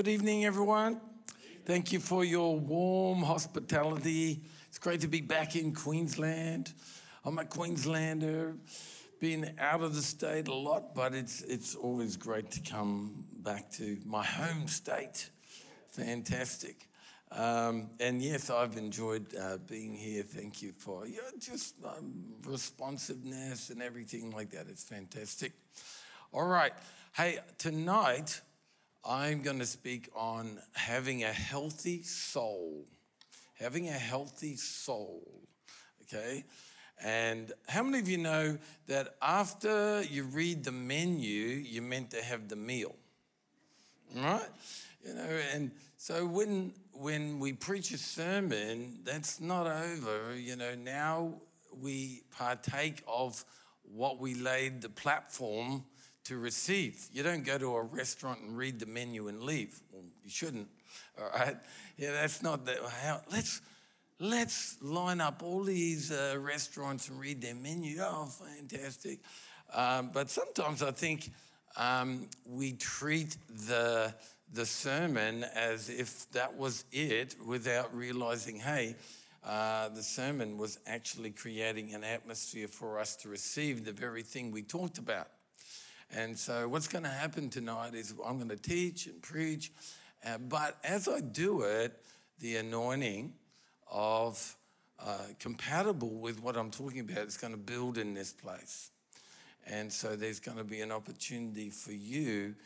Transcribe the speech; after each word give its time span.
Good 0.00 0.08
evening, 0.08 0.46
everyone. 0.46 0.98
Thank 1.66 1.92
you 1.92 2.00
for 2.00 2.24
your 2.24 2.58
warm 2.58 3.22
hospitality. 3.22 4.40
It's 4.66 4.78
great 4.78 5.02
to 5.02 5.08
be 5.08 5.20
back 5.20 5.56
in 5.56 5.74
Queensland. 5.74 6.72
I'm 7.22 7.38
a 7.38 7.44
Queenslander, 7.44 8.56
been 9.20 9.54
out 9.58 9.82
of 9.82 9.94
the 9.94 10.00
state 10.00 10.48
a 10.48 10.54
lot, 10.54 10.94
but 10.94 11.12
it's, 11.12 11.42
it's 11.42 11.74
always 11.74 12.16
great 12.16 12.50
to 12.52 12.60
come 12.62 13.26
back 13.42 13.70
to 13.72 13.98
my 14.06 14.24
home 14.24 14.68
state. 14.68 15.28
Fantastic. 15.90 16.88
Um, 17.30 17.90
and 18.00 18.22
yes, 18.22 18.48
I've 18.48 18.78
enjoyed 18.78 19.26
uh, 19.38 19.58
being 19.68 19.92
here. 19.92 20.22
Thank 20.22 20.62
you 20.62 20.72
for 20.78 21.06
your 21.06 21.24
just 21.38 21.74
um, 21.84 22.24
responsiveness 22.46 23.68
and 23.68 23.82
everything 23.82 24.30
like 24.30 24.52
that. 24.52 24.64
It's 24.70 24.82
fantastic. 24.82 25.52
All 26.32 26.46
right. 26.46 26.72
Hey, 27.12 27.40
tonight 27.58 28.40
I'm 29.04 29.42
going 29.42 29.58
to 29.58 29.66
speak 29.66 30.10
on 30.14 30.58
having 30.72 31.24
a 31.24 31.32
healthy 31.32 32.02
soul. 32.02 32.86
Having 33.58 33.88
a 33.88 33.92
healthy 33.92 34.56
soul. 34.56 35.22
Okay? 36.02 36.44
And 37.02 37.52
how 37.68 37.82
many 37.82 37.98
of 37.98 38.08
you 38.08 38.18
know 38.18 38.58
that 38.86 39.14
after 39.22 40.02
you 40.02 40.24
read 40.24 40.64
the 40.64 40.72
menu, 40.72 41.46
you're 41.46 41.82
meant 41.82 42.10
to 42.10 42.22
have 42.22 42.48
the 42.48 42.56
meal? 42.56 42.94
Right? 44.14 44.42
You 45.06 45.14
know, 45.14 45.38
and 45.54 45.70
so 45.96 46.26
when 46.26 46.72
when 46.92 47.38
we 47.38 47.54
preach 47.54 47.92
a 47.92 47.98
sermon, 47.98 48.98
that's 49.04 49.40
not 49.40 49.66
over. 49.66 50.36
You 50.36 50.56
know, 50.56 50.74
now 50.74 51.34
we 51.80 52.22
partake 52.36 53.02
of 53.08 53.42
what 53.82 54.18
we 54.18 54.34
laid 54.34 54.82
the 54.82 54.90
platform 54.90 55.84
to 56.30 56.38
receive. 56.38 57.08
You 57.12 57.24
don't 57.24 57.44
go 57.44 57.58
to 57.58 57.74
a 57.74 57.82
restaurant 57.82 58.40
and 58.40 58.56
read 58.56 58.78
the 58.78 58.86
menu 58.86 59.26
and 59.26 59.42
leave. 59.42 59.80
Well, 59.92 60.04
you 60.22 60.30
shouldn't. 60.30 60.68
All 61.20 61.28
right? 61.34 61.56
Yeah, 61.96 62.12
that's 62.12 62.40
not 62.40 62.64
the 62.64 62.76
how. 63.02 63.20
Let's 63.32 63.60
let's 64.20 64.80
line 64.80 65.20
up 65.20 65.42
all 65.42 65.64
these 65.64 66.12
uh, 66.12 66.36
restaurants 66.38 67.08
and 67.08 67.18
read 67.18 67.42
their 67.42 67.56
menu. 67.56 67.98
Oh, 68.00 68.26
fantastic! 68.26 69.18
Um, 69.74 70.10
but 70.14 70.30
sometimes 70.30 70.84
I 70.84 70.92
think 70.92 71.30
um, 71.76 72.28
we 72.46 72.74
treat 72.74 73.36
the 73.66 74.14
the 74.52 74.66
sermon 74.66 75.44
as 75.56 75.88
if 75.88 76.30
that 76.30 76.56
was 76.56 76.84
it 76.92 77.34
without 77.44 77.92
realizing, 77.92 78.60
hey, 78.60 78.94
uh, 79.44 79.88
the 79.88 80.02
sermon 80.02 80.58
was 80.58 80.78
actually 80.86 81.30
creating 81.30 81.92
an 81.92 82.04
atmosphere 82.04 82.68
for 82.68 83.00
us 83.00 83.16
to 83.16 83.28
receive 83.28 83.84
the 83.84 83.92
very 83.92 84.22
thing 84.22 84.52
we 84.52 84.62
talked 84.62 84.98
about. 84.98 85.26
And 86.12 86.36
so, 86.36 86.68
what's 86.68 86.88
going 86.88 87.04
to 87.04 87.10
happen 87.10 87.50
tonight 87.50 87.94
is 87.94 88.14
I'm 88.24 88.36
going 88.36 88.48
to 88.48 88.56
teach 88.56 89.06
and 89.06 89.22
preach, 89.22 89.70
uh, 90.26 90.38
but 90.38 90.76
as 90.82 91.06
I 91.06 91.20
do 91.20 91.62
it, 91.62 92.04
the 92.40 92.56
anointing 92.56 93.32
of 93.88 94.56
uh, 94.98 95.18
compatible 95.38 96.10
with 96.10 96.42
what 96.42 96.56
I'm 96.56 96.70
talking 96.72 97.00
about 97.00 97.28
is 97.28 97.36
going 97.36 97.52
to 97.52 97.58
build 97.58 97.96
in 97.96 98.12
this 98.12 98.32
place. 98.32 98.90
And 99.66 99.92
so, 99.92 100.16
there's 100.16 100.40
going 100.40 100.58
to 100.58 100.64
be 100.64 100.80
an 100.80 100.90
opportunity 100.90 101.70
for 101.70 101.92
you 101.92 102.56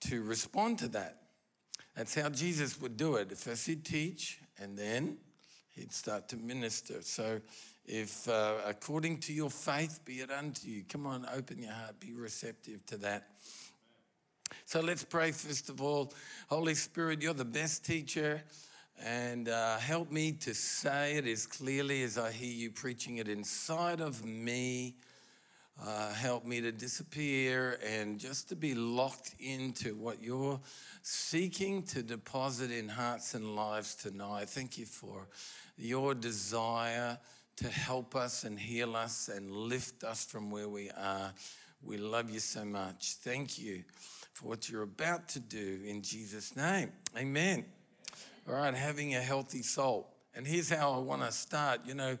to 0.00 0.22
respond 0.22 0.78
to 0.80 0.88
that. 0.88 1.22
That's 1.96 2.14
how 2.14 2.28
Jesus 2.28 2.78
would 2.82 2.98
do 2.98 3.16
it. 3.16 3.36
First, 3.36 3.66
he'd 3.66 3.84
teach, 3.84 4.40
and 4.58 4.76
then 4.76 5.16
he'd 5.70 5.92
start 5.92 6.28
to 6.28 6.36
minister. 6.36 7.00
So, 7.00 7.40
if 7.84 8.28
uh, 8.28 8.56
according 8.66 9.18
to 9.18 9.32
your 9.32 9.50
faith 9.50 10.00
be 10.04 10.20
it 10.20 10.30
unto 10.30 10.68
you, 10.68 10.84
come 10.88 11.06
on, 11.06 11.26
open 11.34 11.58
your 11.62 11.72
heart, 11.72 11.98
be 12.00 12.12
receptive 12.12 12.84
to 12.86 12.96
that. 12.98 13.28
So 14.64 14.80
let's 14.80 15.04
pray 15.04 15.32
first 15.32 15.68
of 15.68 15.80
all. 15.80 16.12
Holy 16.48 16.74
Spirit, 16.74 17.22
you're 17.22 17.34
the 17.34 17.44
best 17.44 17.84
teacher, 17.84 18.42
and 19.02 19.48
uh, 19.48 19.78
help 19.78 20.10
me 20.10 20.32
to 20.32 20.54
say 20.54 21.16
it 21.16 21.26
as 21.26 21.46
clearly 21.46 22.02
as 22.02 22.18
I 22.18 22.30
hear 22.30 22.52
you 22.52 22.70
preaching 22.70 23.16
it 23.18 23.28
inside 23.28 24.00
of 24.00 24.24
me. 24.24 24.96
Uh, 25.82 26.12
help 26.12 26.44
me 26.44 26.60
to 26.60 26.70
disappear 26.70 27.78
and 27.86 28.18
just 28.18 28.50
to 28.50 28.56
be 28.56 28.74
locked 28.74 29.34
into 29.38 29.94
what 29.94 30.22
you're 30.22 30.60
seeking 31.00 31.82
to 31.84 32.02
deposit 32.02 32.70
in 32.70 32.86
hearts 32.86 33.32
and 33.32 33.56
lives 33.56 33.94
tonight. 33.94 34.50
Thank 34.50 34.76
you 34.76 34.84
for 34.84 35.26
your 35.78 36.14
desire 36.14 37.18
to 37.60 37.68
help 37.68 38.16
us 38.16 38.44
and 38.44 38.58
heal 38.58 38.96
us 38.96 39.28
and 39.28 39.50
lift 39.50 40.02
us 40.02 40.24
from 40.24 40.50
where 40.50 40.68
we 40.68 40.90
are. 40.92 41.30
We 41.82 41.98
love 41.98 42.30
you 42.30 42.40
so 42.40 42.64
much. 42.64 43.16
Thank 43.20 43.58
you 43.58 43.84
for 44.32 44.48
what 44.48 44.70
you're 44.70 44.82
about 44.82 45.28
to 45.30 45.40
do 45.40 45.80
in 45.84 46.00
Jesus' 46.00 46.56
name. 46.56 46.90
Amen. 47.18 47.66
All 48.48 48.54
right, 48.54 48.72
having 48.72 49.14
a 49.14 49.20
healthy 49.20 49.60
soul. 49.60 50.08
And 50.34 50.46
here's 50.46 50.70
how 50.70 50.92
I 50.92 50.98
want 50.98 51.20
to 51.20 51.32
start. 51.32 51.80
You 51.84 51.92
know, 51.92 52.18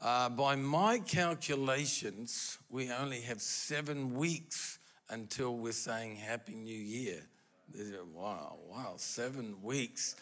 uh, 0.00 0.30
by 0.30 0.56
my 0.56 1.00
calculations, 1.00 2.56
we 2.70 2.90
only 2.90 3.20
have 3.20 3.42
seven 3.42 4.14
weeks 4.14 4.78
until 5.10 5.54
we're 5.56 5.72
saying 5.72 6.16
Happy 6.16 6.54
New 6.54 6.74
Year. 6.74 7.20
Wow, 8.14 8.56
wow, 8.70 8.94
seven 8.96 9.56
weeks. 9.62 10.16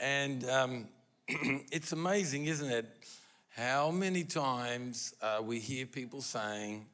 And 0.00 0.48
um, 0.48 0.88
it's 1.28 1.90
amazing, 1.90 2.46
isn't 2.46 2.70
it? 2.70 2.86
How 3.56 3.92
many 3.92 4.24
times 4.24 5.14
uh, 5.22 5.38
we 5.40 5.60
hear 5.60 5.86
people 5.86 6.20
saying, 6.22 6.86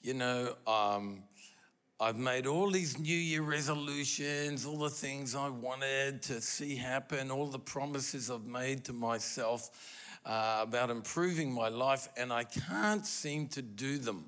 you 0.00 0.14
know, 0.14 0.54
um, 0.66 1.24
I've 2.00 2.16
made 2.16 2.46
all 2.46 2.70
these 2.70 2.98
New 2.98 3.14
Year 3.14 3.42
resolutions, 3.42 4.64
all 4.64 4.78
the 4.78 4.88
things 4.88 5.34
I 5.34 5.50
wanted 5.50 6.22
to 6.22 6.40
see 6.40 6.74
happen, 6.74 7.30
all 7.30 7.48
the 7.48 7.58
promises 7.58 8.30
I've 8.30 8.46
made 8.46 8.82
to 8.86 8.94
myself 8.94 9.68
uh, 10.24 10.60
about 10.62 10.88
improving 10.88 11.52
my 11.52 11.68
life, 11.68 12.08
and 12.16 12.32
I 12.32 12.44
can't 12.44 13.04
seem 13.04 13.48
to 13.48 13.60
do 13.60 13.98
them. 13.98 14.24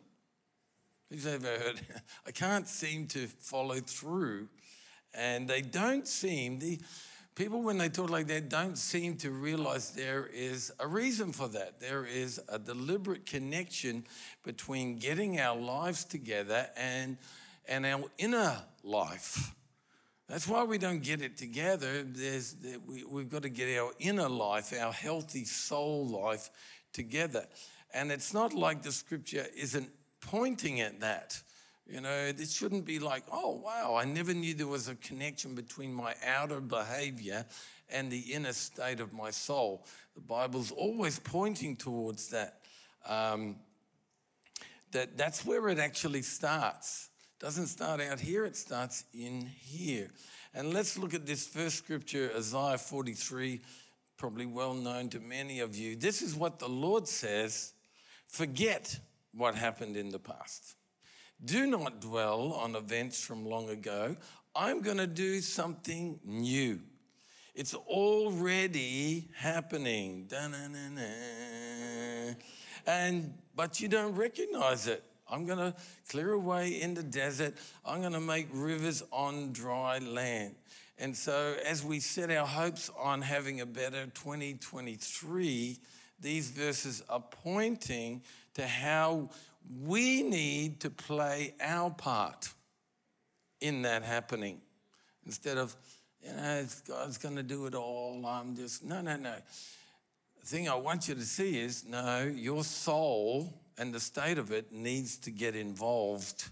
Who's 1.11 1.26
ever 1.26 1.47
heard? 1.47 1.81
I 2.26 2.32
can't 2.32 2.69
seem 2.69 3.06
to 3.06 3.28
follow 3.28 3.76
through. 3.76 4.49
And 5.15 5.49
they 5.49 5.62
don't 5.62 6.06
seem, 6.06 6.59
the 6.59 6.81
people 7.34 7.62
when 7.62 7.78
they 7.78 7.88
talk 7.88 8.10
like 8.10 8.26
that 8.28 8.48
don't 8.48 8.78
seem 8.78 9.16
to 9.16 9.30
realize 9.30 9.90
there 9.90 10.28
is 10.32 10.72
a 10.78 10.86
reason 10.86 11.32
for 11.32 11.48
that. 11.48 11.80
There 11.80 12.06
is 12.06 12.40
a 12.48 12.58
deliberate 12.58 13.26
connection 13.26 14.04
between 14.44 14.96
getting 14.96 15.40
our 15.40 15.58
lives 15.58 16.04
together 16.04 16.68
and, 16.76 17.16
and 17.68 17.84
our 17.84 18.04
inner 18.18 18.56
life. 18.82 19.54
That's 20.28 20.48
why 20.48 20.64
we 20.64 20.78
don't 20.78 21.02
get 21.02 21.20
it 21.20 21.36
together. 21.36 22.02
There's, 22.02 22.56
we, 22.86 23.04
we've 23.04 23.28
got 23.28 23.42
to 23.42 23.50
get 23.50 23.78
our 23.78 23.92
inner 23.98 24.28
life, 24.28 24.72
our 24.78 24.92
healthy 24.92 25.44
soul 25.44 26.06
life 26.06 26.50
together. 26.92 27.46
And 27.92 28.10
it's 28.10 28.32
not 28.32 28.54
like 28.54 28.82
the 28.82 28.92
scripture 28.92 29.46
isn't 29.56 29.90
pointing 30.20 30.80
at 30.80 31.00
that. 31.00 31.40
You 31.86 32.00
know, 32.00 32.32
this 32.32 32.52
shouldn't 32.52 32.86
be 32.86 32.98
like, 32.98 33.24
oh, 33.30 33.60
wow, 33.62 33.94
I 33.94 34.04
never 34.04 34.32
knew 34.32 34.54
there 34.54 34.66
was 34.66 34.88
a 34.88 34.94
connection 34.94 35.54
between 35.54 35.92
my 35.92 36.14
outer 36.26 36.60
behavior 36.60 37.44
and 37.90 38.10
the 38.10 38.20
inner 38.20 38.54
state 38.54 39.00
of 39.00 39.12
my 39.12 39.30
soul. 39.30 39.86
The 40.14 40.22
Bible's 40.22 40.70
always 40.70 41.18
pointing 41.18 41.76
towards 41.76 42.28
that. 42.28 42.60
Um, 43.06 43.56
that 44.92 45.18
that's 45.18 45.44
where 45.44 45.68
it 45.68 45.78
actually 45.78 46.22
starts 46.22 47.10
doesn't 47.44 47.66
start 47.66 48.00
out 48.00 48.18
here, 48.18 48.46
it 48.46 48.56
starts 48.56 49.04
in 49.12 49.50
here. 49.60 50.08
And 50.54 50.72
let's 50.72 50.96
look 50.96 51.12
at 51.12 51.26
this 51.26 51.46
first 51.46 51.76
scripture, 51.76 52.30
Isaiah 52.34 52.78
43, 52.78 53.60
probably 54.16 54.46
well 54.46 54.72
known 54.72 55.10
to 55.10 55.20
many 55.20 55.60
of 55.60 55.76
you. 55.76 55.94
This 55.94 56.22
is 56.22 56.34
what 56.34 56.58
the 56.58 56.69
Lord 56.70 57.06
says 57.06 57.75
forget 58.28 58.98
what 59.34 59.54
happened 59.54 59.94
in 59.98 60.08
the 60.08 60.19
past. 60.19 60.76
Do 61.42 61.66
not 61.66 62.00
dwell 62.00 62.52
on 62.52 62.76
events 62.76 63.25
from 63.25 63.46
long 63.46 63.70
ago. 63.70 64.16
I'm 64.54 64.82
going 64.82 64.98
to 64.98 65.06
do 65.06 65.40
something 65.40 66.20
new. 66.25 66.81
It's 67.54 67.75
already 67.75 69.28
happening. 69.36 70.26
Da-na-na-na. 70.28 72.34
And 72.86 73.34
but 73.54 73.81
you 73.81 73.88
don't 73.88 74.14
recognize 74.14 74.86
it. 74.86 75.02
I'm 75.31 75.46
going 75.46 75.58
to 75.58 75.75
clear 76.08 76.32
away 76.32 76.81
in 76.81 76.94
the 76.94 77.02
desert. 77.02 77.54
I'm 77.84 78.00
going 78.00 78.12
to 78.12 78.20
make 78.20 78.48
rivers 78.52 79.02
on 79.10 79.52
dry 79.52 79.98
land. 79.98 80.54
And 80.98 81.16
so, 81.16 81.56
as 81.66 81.84
we 81.84 81.98
set 81.98 82.30
our 82.30 82.46
hopes 82.46 82.90
on 82.98 83.22
having 83.22 83.60
a 83.60 83.66
better 83.66 84.06
2023, 84.06 85.78
these 86.20 86.50
verses 86.50 87.02
are 87.08 87.25
pointing 87.42 88.22
to 88.54 88.66
how 88.66 89.30
we 89.82 90.22
need 90.22 90.81
to 90.81 90.90
play 90.90 91.55
our 91.61 91.90
part 91.90 92.52
in 93.61 93.82
that 93.82 94.02
happening. 94.02 94.61
Instead 95.25 95.58
of, 95.58 95.75
you 96.22 96.32
know, 96.32 96.66
God's 96.87 97.19
going 97.19 97.37
to 97.37 97.43
do 97.43 97.66
it 97.66 97.75
all. 97.75 98.25
I'm 98.26 98.55
just, 98.55 98.84
no, 98.84 99.00
no, 99.00 99.16
no. 99.16 99.34
The 100.40 100.46
thing 100.46 100.69
I 100.69 100.75
want 100.75 101.08
you 101.08 101.14
to 101.14 101.22
see 101.22 101.58
is 101.58 101.84
no, 101.84 102.25
your 102.25 102.64
soul 102.64 103.52
and 103.78 103.93
the 103.93 104.00
state 104.00 104.38
of 104.38 104.52
it 104.52 104.72
needs 104.72 105.16
to 105.19 105.31
get 105.31 105.56
involved 105.56 106.44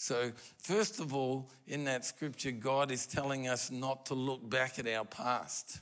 So, 0.00 0.30
first 0.58 1.00
of 1.00 1.12
all, 1.12 1.50
in 1.66 1.82
that 1.86 2.04
scripture, 2.04 2.52
God 2.52 2.92
is 2.92 3.04
telling 3.04 3.48
us 3.48 3.72
not 3.72 4.06
to 4.06 4.14
look 4.14 4.48
back 4.48 4.78
at 4.78 4.86
our 4.86 5.04
past. 5.04 5.80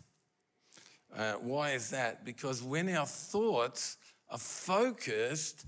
Uh, 1.15 1.35
why 1.35 1.73
is 1.73 1.91
that? 1.91 2.25
Because 2.25 2.63
when 2.63 2.89
our 2.97 3.05
thoughts 3.05 3.99
are 4.31 4.39
focused 4.39 5.67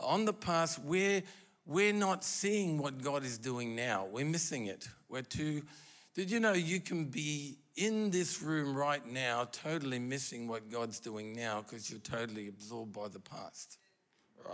on 0.00 0.24
the 0.24 0.32
past, 0.32 0.78
we're, 0.80 1.22
we're 1.66 1.92
not 1.92 2.24
seeing 2.24 2.78
what 2.78 3.02
God 3.02 3.24
is 3.24 3.38
doing 3.38 3.76
now. 3.76 4.06
We're 4.10 4.24
missing 4.24 4.66
it. 4.66 4.88
We're 5.08 5.22
too. 5.22 5.62
Did 6.14 6.30
you 6.30 6.40
know 6.40 6.52
you 6.52 6.80
can 6.80 7.04
be 7.06 7.58
in 7.76 8.10
this 8.10 8.42
room 8.42 8.74
right 8.74 9.06
now 9.06 9.44
totally 9.52 9.98
missing 9.98 10.48
what 10.48 10.70
God's 10.70 11.00
doing 11.00 11.32
now 11.32 11.62
because 11.62 11.90
you're 11.90 12.00
totally 12.00 12.48
absorbed 12.48 12.92
by 12.92 13.08
the 13.08 13.20
past? 13.20 13.78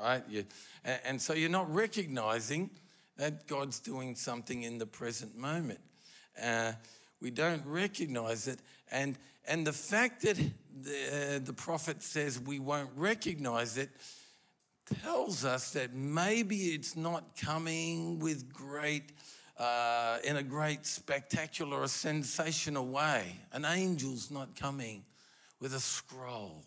Right? 0.02 0.22
You, 0.28 0.44
and, 0.84 1.00
and 1.04 1.22
so 1.22 1.32
you're 1.32 1.48
not 1.48 1.72
recognizing 1.72 2.70
that 3.16 3.46
God's 3.46 3.80
doing 3.80 4.14
something 4.14 4.62
in 4.62 4.78
the 4.78 4.86
present 4.86 5.36
moment. 5.36 5.80
Uh, 6.42 6.72
we 7.20 7.30
don't 7.30 7.64
recognize 7.64 8.46
it. 8.46 8.60
And, 8.90 9.16
and 9.48 9.66
the 9.66 9.72
fact 9.72 10.22
that 10.22 10.36
the, 10.36 11.36
uh, 11.36 11.38
the 11.42 11.52
prophet 11.54 12.02
says 12.02 12.38
we 12.38 12.58
won't 12.58 12.90
recognize 12.94 13.78
it 13.78 13.90
tells 15.02 15.44
us 15.44 15.72
that 15.72 15.94
maybe 15.94 16.56
it's 16.56 16.96
not 16.96 17.36
coming 17.40 18.18
with 18.18 18.52
great, 18.52 19.12
uh, 19.58 20.18
in 20.24 20.36
a 20.36 20.42
great 20.42 20.86
spectacular 20.86 21.80
or 21.80 21.88
sensational 21.88 22.86
way. 22.86 23.36
An 23.52 23.64
angel's 23.64 24.30
not 24.30 24.54
coming 24.54 25.04
with 25.60 25.74
a 25.74 25.80
scroll 25.80 26.64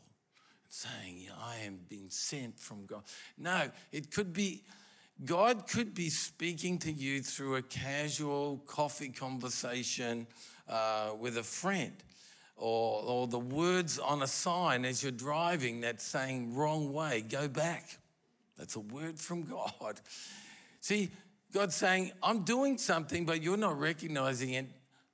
saying, 0.70 1.28
I 1.42 1.66
am 1.66 1.80
being 1.90 2.10
sent 2.10 2.60
from 2.60 2.86
God. 2.86 3.04
No, 3.38 3.72
it 3.92 4.12
could 4.12 4.34
be 4.34 4.64
God 5.26 5.68
could 5.68 5.94
be 5.94 6.10
speaking 6.10 6.78
to 6.80 6.92
you 6.92 7.22
through 7.22 7.58
a 7.58 7.62
casual 7.62 8.64
coffee 8.66 9.10
conversation 9.10 10.26
uh, 10.70 11.12
with 11.20 11.38
a 11.38 11.44
friend, 11.44 11.92
or, 12.56 13.02
or 13.04 13.28
the 13.28 13.40
words 13.40 14.00
on 14.00 14.22
a 14.22 14.28
sign 14.28 14.86
as 14.86 15.04
you're 15.04 15.12
driving 15.12 15.82
that's 15.82 16.06
saying, 16.06 16.56
wrong 16.56 16.94
way, 16.94 17.22
go 17.28 17.50
back. 17.50 17.98
That's 18.60 18.76
a 18.76 18.82
word 18.82 19.18
from 19.18 19.44
God. 19.44 20.00
See, 20.82 21.10
God's 21.54 21.76
saying, 21.76 22.12
I'm 22.22 22.44
doing 22.44 22.78
something, 22.78 23.26
but 23.26 23.42
you're 23.42 23.58
not 23.58 23.80
recognizing 23.80 24.54
it. 24.54 24.68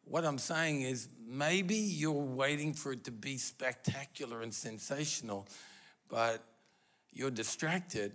What 0.04 0.26
I'm 0.26 0.40
saying 0.40 0.82
is, 0.82 1.08
maybe 1.26 1.76
you're 1.76 2.12
waiting 2.12 2.74
for 2.74 2.92
it 2.92 3.04
to 3.06 3.12
be 3.12 3.38
spectacular 3.38 4.42
and 4.42 4.54
sensational, 4.54 5.48
but 6.10 6.44
you're 7.12 7.32
distracted 7.32 8.14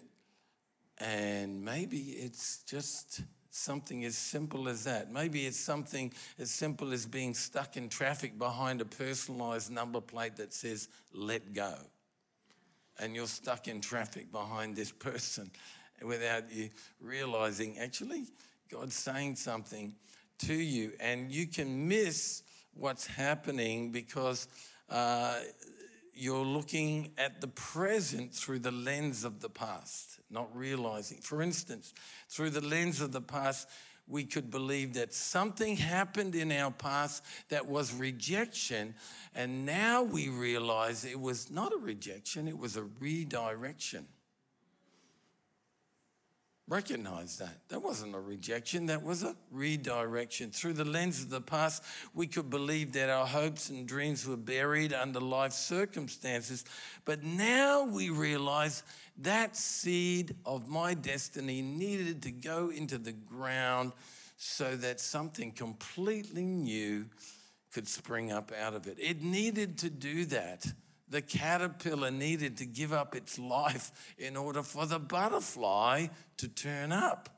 and 0.99 1.65
maybe 1.65 1.97
it's 1.97 2.63
just 2.65 3.23
something 3.51 4.05
as 4.05 4.17
simple 4.17 4.69
as 4.69 4.85
that. 4.85 5.11
Maybe 5.11 5.47
it's 5.47 5.59
something 5.59 6.13
as 6.39 6.51
simple 6.51 6.93
as 6.93 7.07
being 7.07 7.35
stuck 7.35 7.77
in 7.77 7.89
traffic 7.89 8.39
behind 8.39 8.81
a 8.81 8.85
personalized 8.85 9.71
number 9.71 10.01
plate 10.01 10.37
that 10.37 10.53
says, 10.53 10.89
let 11.15 11.55
go. 11.55 11.75
And 13.01 13.17
you're 13.17 13.27
stuck 13.27 13.67
in 13.67 13.81
traffic 13.81 14.31
behind 14.31 14.77
this 14.77 14.93
person 14.93 15.51
without 16.03 16.53
you 16.53 16.71
realizing, 17.01 17.79
actually, 17.79 18.27
God's 18.71 18.95
saying 18.95 19.37
something 19.37 19.95
to 20.41 20.55
you. 20.55 20.93
And 21.01 21.33
you 21.33 21.47
can 21.47 21.89
miss 21.89 22.43
what's 22.75 23.07
happening 23.07 23.91
because 23.91 24.47
uh, 24.89 25.41
you're 26.15 26.45
looking 26.45 27.13
at 27.19 27.41
the 27.41 27.49
present 27.49 28.33
through 28.33 28.61
the 28.61 28.71
lens 28.71 29.25
of 29.25 29.41
the 29.41 29.51
past 29.51 30.21
not 30.31 30.55
realizing. 30.57 31.19
For 31.19 31.43
instance, 31.43 31.93
through 32.29 32.51
the 32.51 32.61
lens 32.61 33.01
of 33.01 33.13
the 33.13 33.21
past, 33.21 33.69
we 34.11 34.25
could 34.25 34.51
believe 34.51 34.95
that 34.95 35.15
something 35.15 35.77
happened 35.77 36.35
in 36.35 36.51
our 36.53 36.71
past 36.71 37.25
that 37.49 37.67
was 37.67 37.95
rejection, 37.95 38.95
and 39.35 39.65
now 39.65 40.03
we 40.03 40.29
realize 40.29 41.05
it 41.05 41.21
was 41.21 41.51
not 41.51 41.73
a 41.73 41.79
rejection, 41.79 42.49
it 42.49 42.59
was 42.59 42.77
a 42.77 42.85
redirection. 42.99 44.07
Recognize 46.71 47.39
that. 47.39 47.69
That 47.69 47.83
wasn't 47.83 48.15
a 48.15 48.21
rejection, 48.21 48.87
that 48.87 49.03
was 49.03 49.25
a 49.25 49.35
redirection. 49.51 50.53
Through 50.53 50.75
the 50.75 50.85
lens 50.85 51.21
of 51.21 51.29
the 51.29 51.41
past, 51.41 51.83
we 52.15 52.29
could 52.29 52.49
believe 52.49 52.93
that 52.93 53.11
our 53.11 53.27
hopes 53.27 53.71
and 53.71 53.89
dreams 53.89 54.25
were 54.25 54.37
buried 54.37 54.93
under 54.93 55.19
life 55.19 55.53
circumstances. 55.53 56.65
But 57.05 57.25
now 57.25 57.83
we 57.83 58.11
realize 58.11 58.85
that 59.23 59.57
seed 59.57 60.35
of 60.45 60.69
my 60.69 60.95
destiny 60.95 61.63
needed 61.63 62.23
to 62.23 62.31
go 62.31 62.71
into 62.71 62.99
the 62.99 63.13
ground 63.13 63.93
so 64.37 64.77
that 64.77 65.01
something 65.01 65.53
completely 65.53 66.45
new 66.45 67.07
could 67.73 67.87
spring 67.87 68.33
up 68.33 68.53
out 68.59 68.75
of 68.75 68.87
it. 68.87 68.99
It 68.99 69.23
needed 69.23 69.79
to 69.79 69.91
do 69.91 70.25
that. 70.27 70.67
The 71.09 71.23
caterpillar 71.23 72.11
needed 72.11 72.57
to 72.59 72.67
give 72.67 72.93
up 72.93 73.15
its 73.15 73.39
life 73.39 74.15
in 74.17 74.37
order 74.37 74.63
for 74.63 74.87
the 74.87 74.99
butterfly 74.99 76.07
to 76.39 76.49
turn 76.49 76.93
up. 76.93 77.29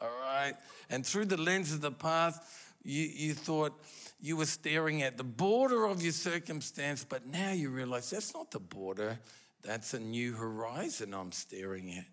All 0.00 0.08
right. 0.22 0.54
And 0.90 1.04
through 1.04 1.26
the 1.26 1.36
lens 1.36 1.72
of 1.72 1.80
the 1.80 1.92
path, 1.92 2.74
you, 2.82 3.02
you 3.02 3.34
thought 3.34 3.72
you 4.20 4.36
were 4.36 4.46
staring 4.46 5.02
at 5.02 5.16
the 5.18 5.24
border 5.24 5.86
of 5.86 6.02
your 6.02 6.12
circumstance, 6.12 7.04
but 7.04 7.26
now 7.26 7.50
you 7.50 7.70
realize 7.70 8.10
that's 8.10 8.32
not 8.32 8.50
the 8.50 8.60
border, 8.60 9.18
that's 9.66 9.94
a 9.94 10.00
new 10.00 10.34
horizon 10.34 11.12
I'm 11.12 11.32
staring 11.32 11.92
at. 11.92 12.06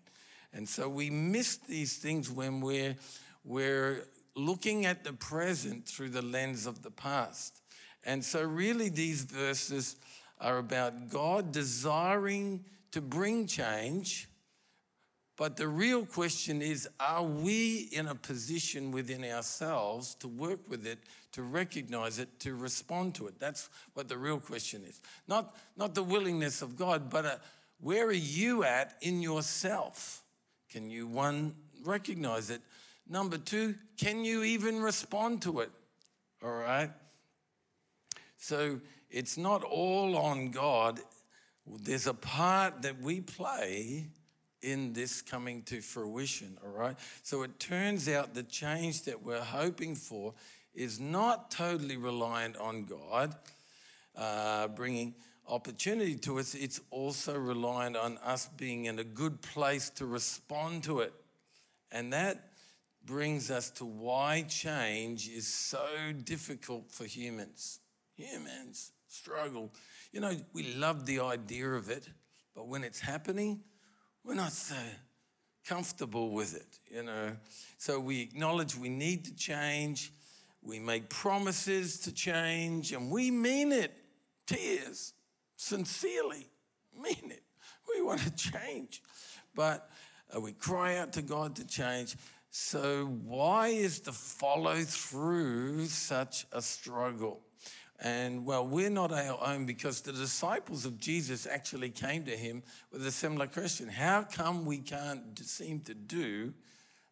And 0.52 0.68
so 0.68 0.88
we 0.88 1.10
miss 1.10 1.56
these 1.56 1.96
things 1.96 2.30
when 2.30 2.60
we're, 2.60 2.96
we're 3.44 4.06
looking 4.34 4.86
at 4.86 5.04
the 5.04 5.12
present 5.12 5.86
through 5.86 6.10
the 6.10 6.22
lens 6.22 6.66
of 6.66 6.82
the 6.82 6.90
past. 6.90 7.60
And 8.04 8.24
so, 8.24 8.42
really, 8.42 8.88
these 8.88 9.22
verses 9.22 9.96
are 10.40 10.58
about 10.58 11.08
God 11.08 11.52
desiring 11.52 12.64
to 12.92 13.00
bring 13.00 13.46
change. 13.46 14.28
But 15.36 15.56
the 15.56 15.66
real 15.66 16.06
question 16.06 16.62
is 16.62 16.88
are 17.00 17.24
we 17.24 17.88
in 17.92 18.06
a 18.06 18.14
position 18.14 18.92
within 18.92 19.24
ourselves 19.24 20.14
to 20.16 20.28
work 20.28 20.60
with 20.68 20.86
it, 20.86 20.98
to 21.32 21.42
recognize 21.42 22.18
it, 22.18 22.38
to 22.40 22.54
respond 22.54 23.16
to 23.16 23.26
it? 23.26 23.40
That's 23.40 23.68
what 23.94 24.08
the 24.08 24.16
real 24.16 24.38
question 24.38 24.82
is. 24.84 25.00
Not, 25.26 25.56
not 25.76 25.94
the 25.94 26.04
willingness 26.04 26.62
of 26.62 26.76
God, 26.76 27.10
but 27.10 27.24
a, 27.24 27.32
uh, 27.32 27.36
where 27.80 28.06
are 28.06 28.12
you 28.12 28.64
at 28.64 28.96
in 29.02 29.20
yourself? 29.20 30.22
Can 30.70 30.88
you, 30.88 31.06
one, 31.06 31.54
recognize 31.84 32.48
it? 32.50 32.62
Number 33.08 33.36
two, 33.36 33.74
can 33.98 34.24
you 34.24 34.44
even 34.44 34.80
respond 34.80 35.42
to 35.42 35.60
it? 35.60 35.70
All 36.42 36.52
right? 36.52 36.90
So 38.36 38.80
it's 39.10 39.36
not 39.36 39.64
all 39.64 40.16
on 40.16 40.50
God. 40.50 41.00
There's 41.66 42.06
a 42.06 42.14
part 42.14 42.82
that 42.82 43.00
we 43.00 43.20
play 43.20 44.06
in 44.64 44.92
this 44.92 45.22
coming 45.22 45.62
to 45.64 45.80
fruition, 45.80 46.56
all 46.64 46.70
right? 46.70 46.96
So 47.22 47.42
it 47.42 47.58
turns 47.58 48.08
out 48.08 48.34
the 48.34 48.42
change 48.42 49.02
that 49.02 49.22
we're 49.22 49.40
hoping 49.40 49.94
for 49.94 50.34
is 50.74 50.98
not 50.98 51.50
totally 51.50 51.96
reliant 51.96 52.56
on 52.56 52.84
God 52.84 53.34
uh, 54.16 54.68
bringing 54.68 55.14
opportunity 55.48 56.16
to 56.16 56.38
us, 56.38 56.54
it's 56.54 56.80
also 56.90 57.36
reliant 57.36 57.96
on 57.96 58.18
us 58.18 58.48
being 58.56 58.86
in 58.86 58.98
a 58.98 59.04
good 59.04 59.40
place 59.42 59.90
to 59.90 60.06
respond 60.06 60.82
to 60.84 61.00
it. 61.00 61.12
And 61.92 62.12
that 62.12 62.50
brings 63.04 63.50
us 63.50 63.70
to 63.70 63.84
why 63.84 64.42
change 64.42 65.28
is 65.28 65.46
so 65.46 65.86
difficult 66.24 66.90
for 66.90 67.04
humans. 67.04 67.80
Humans 68.16 68.92
struggle. 69.08 69.70
You 70.12 70.20
know, 70.20 70.32
we 70.52 70.74
love 70.74 71.06
the 71.06 71.20
idea 71.20 71.68
of 71.68 71.90
it, 71.90 72.08
but 72.54 72.66
when 72.66 72.84
it's 72.84 73.00
happening, 73.00 73.60
we're 74.24 74.34
not 74.34 74.52
so 74.52 74.74
comfortable 75.66 76.30
with 76.30 76.56
it, 76.56 76.78
you 76.90 77.02
know. 77.02 77.36
So 77.78 78.00
we 78.00 78.20
acknowledge 78.22 78.76
we 78.76 78.88
need 78.88 79.24
to 79.26 79.34
change, 79.34 80.12
we 80.62 80.78
make 80.78 81.08
promises 81.08 82.00
to 82.00 82.12
change, 82.12 82.92
and 82.92 83.10
we 83.10 83.30
mean 83.30 83.72
it. 83.72 83.92
Tears, 84.46 85.14
sincerely 85.56 86.46
mean 86.94 87.30
it. 87.30 87.42
We 87.94 88.02
want 88.02 88.20
to 88.20 88.30
change, 88.52 89.02
but 89.54 89.90
uh, 90.34 90.40
we 90.40 90.52
cry 90.52 90.96
out 90.96 91.12
to 91.14 91.22
God 91.22 91.56
to 91.56 91.66
change. 91.66 92.16
So, 92.56 93.06
why 93.24 93.66
is 93.66 93.98
the 93.98 94.12
follow 94.12 94.76
through 94.76 95.86
such 95.86 96.46
a 96.52 96.62
struggle? 96.62 97.40
And 97.98 98.46
well, 98.46 98.64
we're 98.64 98.90
not 98.90 99.10
our 99.10 99.44
own 99.44 99.66
because 99.66 100.02
the 100.02 100.12
disciples 100.12 100.84
of 100.86 101.00
Jesus 101.00 101.48
actually 101.48 101.90
came 101.90 102.22
to 102.26 102.36
him 102.36 102.62
with 102.92 103.04
a 103.04 103.10
similar 103.10 103.48
question 103.48 103.88
How 103.88 104.22
come 104.22 104.66
we 104.66 104.78
can't 104.78 105.36
seem 105.40 105.80
to 105.80 105.94
do 105.94 106.54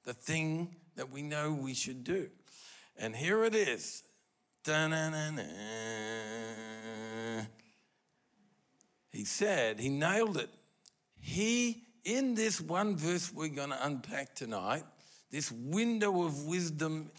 the 0.04 0.14
thing 0.14 0.76
that 0.94 1.10
we 1.10 1.22
know 1.22 1.52
we 1.52 1.74
should 1.74 2.04
do? 2.04 2.30
And 2.96 3.16
here 3.16 3.42
it 3.42 3.56
is. 3.56 4.04
Da-na-na-na. 4.62 5.42
He 9.10 9.24
said, 9.24 9.80
he 9.80 9.88
nailed 9.88 10.36
it. 10.36 10.50
He, 11.18 11.82
in 12.04 12.36
this 12.36 12.60
one 12.60 12.96
verse 12.96 13.32
we're 13.34 13.48
going 13.48 13.70
to 13.70 13.84
unpack 13.84 14.36
tonight, 14.36 14.84
this 15.32 15.50
window 15.50 16.22
of 16.22 16.44
wisdom 16.44 17.10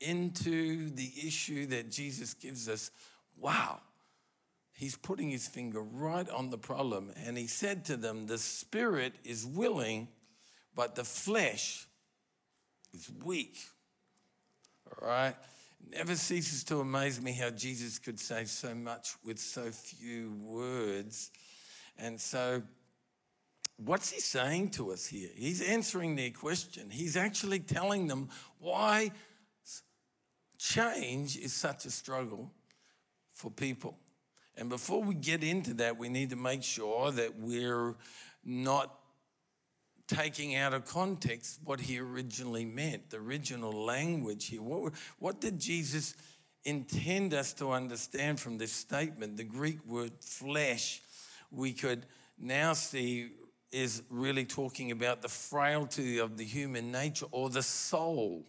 into 0.00 0.90
the 0.90 1.10
issue 1.26 1.66
that 1.66 1.90
Jesus 1.90 2.34
gives 2.34 2.68
us, 2.68 2.92
wow, 3.36 3.80
he's 4.74 4.96
putting 4.96 5.30
his 5.30 5.48
finger 5.48 5.82
right 5.82 6.28
on 6.28 6.50
the 6.50 6.58
problem. 6.58 7.10
And 7.26 7.36
he 7.36 7.48
said 7.48 7.86
to 7.86 7.96
them, 7.96 8.26
The 8.26 8.38
spirit 8.38 9.14
is 9.24 9.44
willing, 9.44 10.06
but 10.76 10.94
the 10.94 11.04
flesh 11.04 11.86
is 12.92 13.10
weak. 13.24 13.58
All 14.86 15.08
right? 15.08 15.34
never 15.90 16.14
ceases 16.14 16.64
to 16.64 16.80
amaze 16.80 17.20
me 17.20 17.32
how 17.32 17.50
Jesus 17.50 17.98
could 17.98 18.18
say 18.18 18.44
so 18.44 18.74
much 18.74 19.14
with 19.24 19.38
so 19.38 19.70
few 19.70 20.32
words. 20.40 21.30
And 21.98 22.20
so, 22.20 22.62
what's 23.76 24.10
he 24.10 24.20
saying 24.20 24.70
to 24.70 24.92
us 24.92 25.06
here? 25.06 25.30
He's 25.34 25.60
answering 25.60 26.16
their 26.16 26.30
question. 26.30 26.90
He's 26.90 27.16
actually 27.16 27.60
telling 27.60 28.06
them 28.06 28.28
why 28.58 29.10
change 30.58 31.36
is 31.36 31.52
such 31.52 31.84
a 31.84 31.90
struggle 31.90 32.50
for 33.34 33.50
people. 33.50 33.98
And 34.56 34.68
before 34.68 35.02
we 35.02 35.14
get 35.14 35.42
into 35.42 35.74
that, 35.74 35.98
we 35.98 36.08
need 36.08 36.30
to 36.30 36.36
make 36.36 36.62
sure 36.62 37.10
that 37.10 37.38
we're 37.38 37.94
not 38.44 38.94
taking 40.06 40.54
out 40.54 40.74
of 40.74 40.84
context 40.84 41.58
what 41.64 41.80
he 41.80 41.98
originally 41.98 42.64
meant, 42.64 43.10
the 43.10 43.16
original 43.16 43.72
language 43.72 44.46
here. 44.46 44.62
What, 44.62 44.92
what 45.18 45.40
did 45.40 45.58
Jesus 45.58 46.14
intend 46.64 47.34
us 47.34 47.52
to 47.54 47.72
understand 47.72 48.38
from 48.38 48.58
this 48.58 48.72
statement? 48.72 49.36
The 49.36 49.44
Greek 49.44 49.84
word 49.86 50.12
flesh, 50.20 51.02
we 51.50 51.72
could 51.72 52.06
now 52.38 52.74
see 52.74 53.30
is 53.74 54.02
really 54.08 54.44
talking 54.44 54.92
about 54.92 55.20
the 55.20 55.28
frailty 55.28 56.18
of 56.18 56.36
the 56.36 56.44
human 56.44 56.92
nature 56.92 57.26
or 57.32 57.50
the 57.50 57.62
soul, 57.62 58.46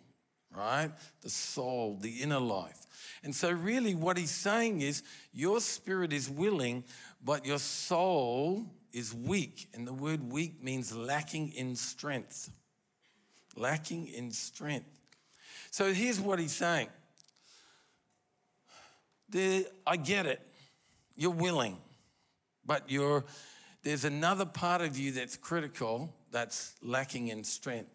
right? 0.55 0.91
The 1.21 1.29
soul, 1.29 1.97
the 1.99 2.21
inner 2.21 2.39
life. 2.39 2.85
And 3.23 3.33
so, 3.33 3.51
really, 3.51 3.95
what 3.95 4.17
he's 4.17 4.31
saying 4.31 4.81
is 4.81 5.01
your 5.33 5.59
spirit 5.59 6.13
is 6.13 6.29
willing, 6.29 6.83
but 7.23 7.45
your 7.45 7.57
soul 7.57 8.65
is 8.93 9.13
weak, 9.13 9.67
and 9.73 9.85
the 9.85 9.93
word 9.93 10.31
weak 10.31 10.63
means 10.63 10.95
lacking 10.95 11.51
in 11.53 11.75
strength. 11.75 12.51
Lacking 13.57 14.07
in 14.07 14.31
strength. 14.31 14.85
So 15.71 15.91
here's 15.91 16.21
what 16.21 16.39
he's 16.39 16.53
saying 16.53 16.87
I 19.35 19.97
get 19.97 20.25
it. 20.25 20.39
You're 21.15 21.31
willing, 21.31 21.77
but 22.65 22.89
you're, 22.89 23.25
there's 23.85 24.03
another 24.03 24.45
part 24.45 24.81
of 24.81 24.97
you 24.97 25.11
that's 25.11 25.37
critical 25.37 26.11
that's 26.31 26.73
lacking 26.81 27.27
in 27.27 27.43
strength. 27.43 27.91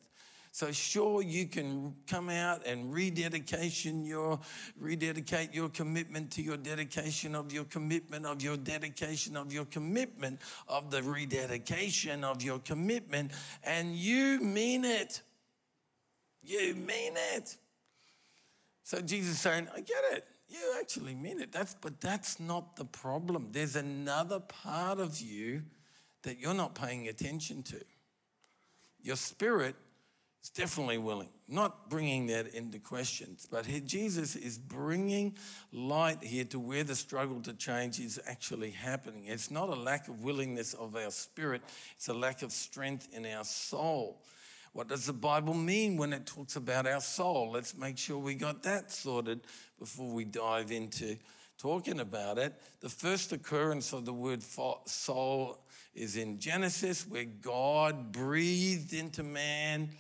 So 0.53 0.71
sure, 0.71 1.21
you 1.21 1.47
can 1.47 1.97
come 2.07 2.31
out 2.31 2.65
and 2.65 2.95
rededication 2.95 4.05
your 4.05 4.39
rededicate 4.79 5.53
your 5.53 5.69
commitment 5.69 6.31
to 6.33 6.43
your 6.43 6.57
dedication 6.57 7.35
of 7.35 7.53
your 7.53 7.65
commitment 7.65 8.25
of 8.25 8.41
your 8.41 8.57
dedication 8.57 9.37
of 9.37 9.53
your 9.53 9.65
commitment 9.65 10.41
of 10.69 10.93
the 10.93 11.03
rededication 11.03 12.23
of 12.23 12.41
your 12.41 12.61
commitment, 12.61 13.33
and 13.65 13.97
you 13.97 14.41
mean 14.41 14.85
it. 14.85 15.23
You 16.43 16.75
mean 16.77 17.15
it. 17.35 17.57
So 18.85 19.01
Jesus 19.01 19.41
saying, 19.41 19.67
I 19.75 19.81
get 19.81 20.05
it. 20.13 20.25
You 20.49 20.77
actually 20.81 21.17
mean 21.17 21.41
it. 21.41 21.51
That's 21.51 21.75
but 21.75 22.01
that's 22.01 22.39
not 22.39 22.77
the 22.77 22.85
problem. 22.85 23.49
There's 23.51 23.75
another 23.75 24.39
part 24.39 25.01
of 25.01 25.21
you 25.21 25.63
that 26.23 26.39
you're 26.39 26.55
not 26.55 26.75
paying 26.75 27.09
attention 27.09 27.63
to. 27.65 27.81
Your 29.03 29.17
spirit 29.17 29.77
is 30.43 30.51
definitely 30.51 30.99
willing, 30.99 31.29
not 31.49 31.91
bringing 31.91 32.27
that 32.29 32.55
into 32.55 32.79
question. 32.79 33.37
But 33.51 33.67
here, 33.67 33.81
Jesus 33.81 34.37
is 34.37 34.59
bringing 34.59 35.37
light 35.73 36.23
here 36.23 36.45
to 36.45 36.59
where 36.59 36.85
the 36.85 36.95
struggle 36.95 37.41
to 37.43 37.53
change 37.53 38.01
is 38.01 38.21
actually 38.27 38.71
happening. 38.71 39.27
It's 39.27 39.51
not 39.51 39.69
a 39.69 39.75
lack 39.75 40.09
of 40.09 40.23
willingness 40.23 40.75
of 40.75 40.97
our 40.97 41.11
spirit, 41.11 41.63
it's 41.97 42.09
a 42.09 42.15
lack 42.15 42.43
of 42.43 42.53
strength 42.53 43.09
in 43.13 43.27
our 43.27 43.45
soul. 43.45 44.23
What 44.73 44.87
does 44.87 45.07
the 45.07 45.13
Bible 45.13 45.55
mean 45.55 45.97
when 45.97 46.13
it 46.13 46.27
talks 46.27 46.55
about 46.55 46.87
our 46.87 47.01
soul? 47.01 47.51
Let's 47.51 47.77
make 47.77 47.99
sure 47.99 48.19
we 48.19 48.35
got 48.35 48.63
that 48.63 48.93
sorted 48.93 49.41
before 49.81 50.13
we 50.13 50.25
dive 50.25 50.71
into 50.71 51.17
talking 51.61 52.01
about 52.01 52.39
it. 52.39 52.55
The 52.81 52.89
first 52.89 53.33
occurrence 53.33 53.93
of 53.93 54.05
the 54.05 54.13
word 54.13 54.43
soul 54.43 55.59
is 55.95 56.17
in 56.17 56.39
Genesis, 56.39 57.07
where 57.07 57.25
God 57.25 58.13
breathed 58.13 58.93
into 58.93 59.23
man 59.23 59.91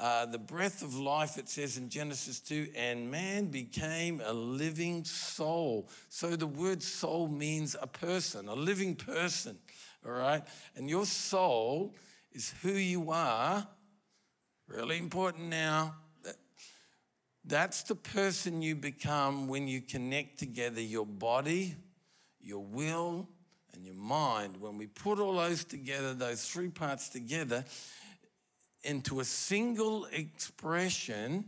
uh, 0.00 0.24
the 0.24 0.38
breath 0.38 0.82
of 0.82 0.94
life, 0.94 1.36
it 1.36 1.46
says 1.46 1.76
in 1.76 1.90
Genesis 1.90 2.40
2, 2.40 2.68
and 2.74 3.10
man 3.10 3.46
became 3.46 4.22
a 4.24 4.32
living 4.32 5.04
soul. 5.04 5.90
So 6.08 6.36
the 6.36 6.46
word 6.46 6.82
soul 6.82 7.28
means 7.28 7.76
a 7.80 7.86
person, 7.86 8.48
a 8.48 8.54
living 8.54 8.94
person, 8.96 9.58
all 10.06 10.12
right? 10.12 10.42
And 10.74 10.88
your 10.88 11.04
soul 11.04 11.94
is 12.32 12.54
who 12.62 12.72
you 12.72 13.10
are. 13.10 13.68
Really 14.68 14.96
important 14.96 15.48
now. 15.48 15.96
That's 17.50 17.82
the 17.82 17.96
person 17.96 18.62
you 18.62 18.76
become 18.76 19.48
when 19.48 19.66
you 19.66 19.80
connect 19.80 20.38
together 20.38 20.80
your 20.80 21.04
body, 21.04 21.74
your 22.40 22.62
will, 22.62 23.28
and 23.74 23.84
your 23.84 23.96
mind. 23.96 24.56
When 24.60 24.78
we 24.78 24.86
put 24.86 25.18
all 25.18 25.34
those 25.34 25.64
together, 25.64 26.14
those 26.14 26.46
three 26.46 26.68
parts 26.68 27.08
together, 27.08 27.64
into 28.84 29.18
a 29.18 29.24
single 29.24 30.04
expression, 30.12 31.44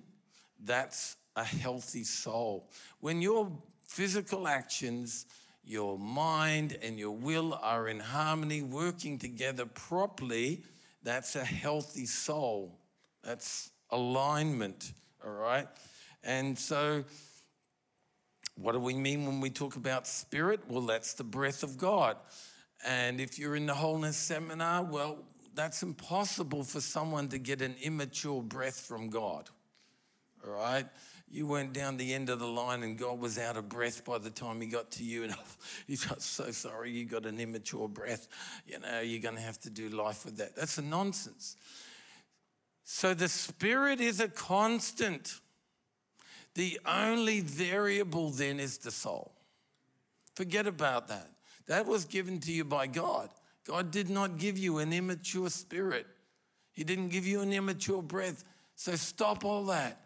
that's 0.65 1.17
a 1.37 1.45
healthy 1.45 2.03
soul. 2.03 2.69
When 2.99 3.23
your 3.23 3.53
physical 3.87 4.49
actions, 4.49 5.27
your 5.65 6.01
mind, 6.01 6.79
and 6.83 6.99
your 6.99 7.13
will 7.13 7.57
are 7.63 7.87
in 7.87 8.01
harmony, 8.01 8.61
working 8.63 9.21
together 9.21 9.67
properly, 9.67 10.65
that's 11.05 11.37
a 11.37 11.45
healthy 11.45 12.07
soul. 12.07 12.77
That's 13.23 13.71
alignment, 13.91 14.95
all 15.25 15.31
right? 15.31 15.69
And 16.25 16.59
so, 16.59 17.05
what 18.57 18.73
do 18.73 18.79
we 18.79 18.95
mean 18.95 19.27
when 19.27 19.41
we 19.41 19.51
talk 19.51 19.77
about 19.77 20.07
spirit? 20.07 20.61
Well, 20.69 20.83
that's 20.83 21.15
the 21.15 21.25
breath 21.25 21.63
of 21.63 21.79
God. 21.79 22.17
And 22.85 23.21
if 23.21 23.39
you're 23.39 23.57
in 23.57 23.67
the 23.67 23.75
wholeness 23.75 24.17
seminar, 24.17 24.83
well, 24.83 25.19
that's 25.55 25.83
impossible 25.83 26.65
for 26.65 26.81
someone 26.81 27.29
to 27.29 27.39
get 27.39 27.63
an 27.63 27.77
immature 27.83 28.43
breath 28.43 28.81
from 28.81 29.11
God. 29.11 29.49
All 30.45 30.53
right? 30.53 30.87
You 31.31 31.47
went 31.47 31.73
down 31.73 31.97
the 31.97 32.13
end 32.13 32.29
of 32.29 32.41
the 32.41 32.47
line 32.47 32.83
and 32.83 32.99
God 32.99 33.19
was 33.19 33.39
out 33.39 33.57
of 33.57 33.69
breath 33.69 34.05
by 34.05 34.19
the 34.19 34.31
time 34.31 34.61
he 34.61 34.67
got 34.67 34.91
to 34.93 35.05
you. 35.05 35.25
And 35.25 35.35
he's 35.87 36.07
so 36.23 36.51
sorry 36.51 36.91
you 36.91 37.05
got 37.05 37.25
an 37.25 37.41
immature 37.41 37.89
breath. 37.89 38.29
You 38.67 38.81
know, 38.81 39.01
you're 39.01 39.23
going 39.23 39.37
to 39.37 39.41
have 39.41 39.59
to 39.61 39.71
do 39.71 39.89
life 39.89 40.25
with 40.25 40.37
that. 40.39 40.57
That's 40.57 40.79
a 40.79 40.83
nonsense. 40.83 41.57
So 42.85 43.15
the 43.15 43.29
spirit 43.29 44.01
is 44.01 44.21
a 44.21 44.29
constant. 44.29 45.41
The 46.55 46.79
only 46.85 47.41
variable 47.41 48.31
then 48.31 48.61
is 48.61 48.79
the 48.79 48.91
soul. 48.91 49.33
Forget 50.35 50.67
about 50.67 51.09
that. 51.09 51.29
That 51.67 51.87
was 51.87 52.05
given 52.05 52.41
to 52.41 52.53
you 52.53 52.65
by 52.65 52.87
God. 52.87 53.31
God 53.67 53.91
did 53.91 54.11
not 54.11 54.39
give 54.39 54.59
you 54.59 54.79
an 54.79 54.93
immature 54.93 55.49
spirit, 55.51 56.07
He 56.73 56.85
didn't 56.85 57.09
give 57.09 57.27
you 57.27 57.41
an 57.41 57.53
immature 57.53 58.03
breath. 58.03 58.45
So 58.75 58.97
stop 58.97 59.45
all 59.45 59.67
that. 59.67 60.01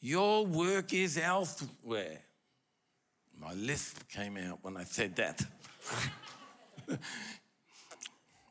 Your 0.00 0.46
work 0.46 0.92
is 0.92 1.18
elsewhere. 1.18 2.18
My 3.40 3.52
lisp 3.54 4.08
came 4.08 4.36
out 4.36 4.58
when 4.62 4.76
I 4.76 4.84
said 4.84 5.16
that. 5.16 5.42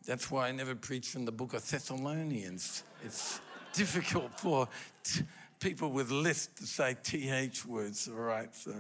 That's 0.06 0.32
why 0.32 0.48
I 0.48 0.52
never 0.52 0.76
preach 0.76 1.08
from 1.10 1.26
the 1.26 1.32
book 1.32 1.54
of 1.54 1.70
Thessalonians. 1.70 2.84
It's 3.06 3.40
difficult 3.74 4.38
for 4.40 4.68
t- 5.04 5.24
people 5.62 5.92
with 5.92 6.12
lisp 6.12 6.58
to 6.58 6.66
say 6.66 6.98
th 7.02 7.66
words, 7.66 8.10
all 8.10 8.16
right? 8.16 8.54
So, 8.54 8.74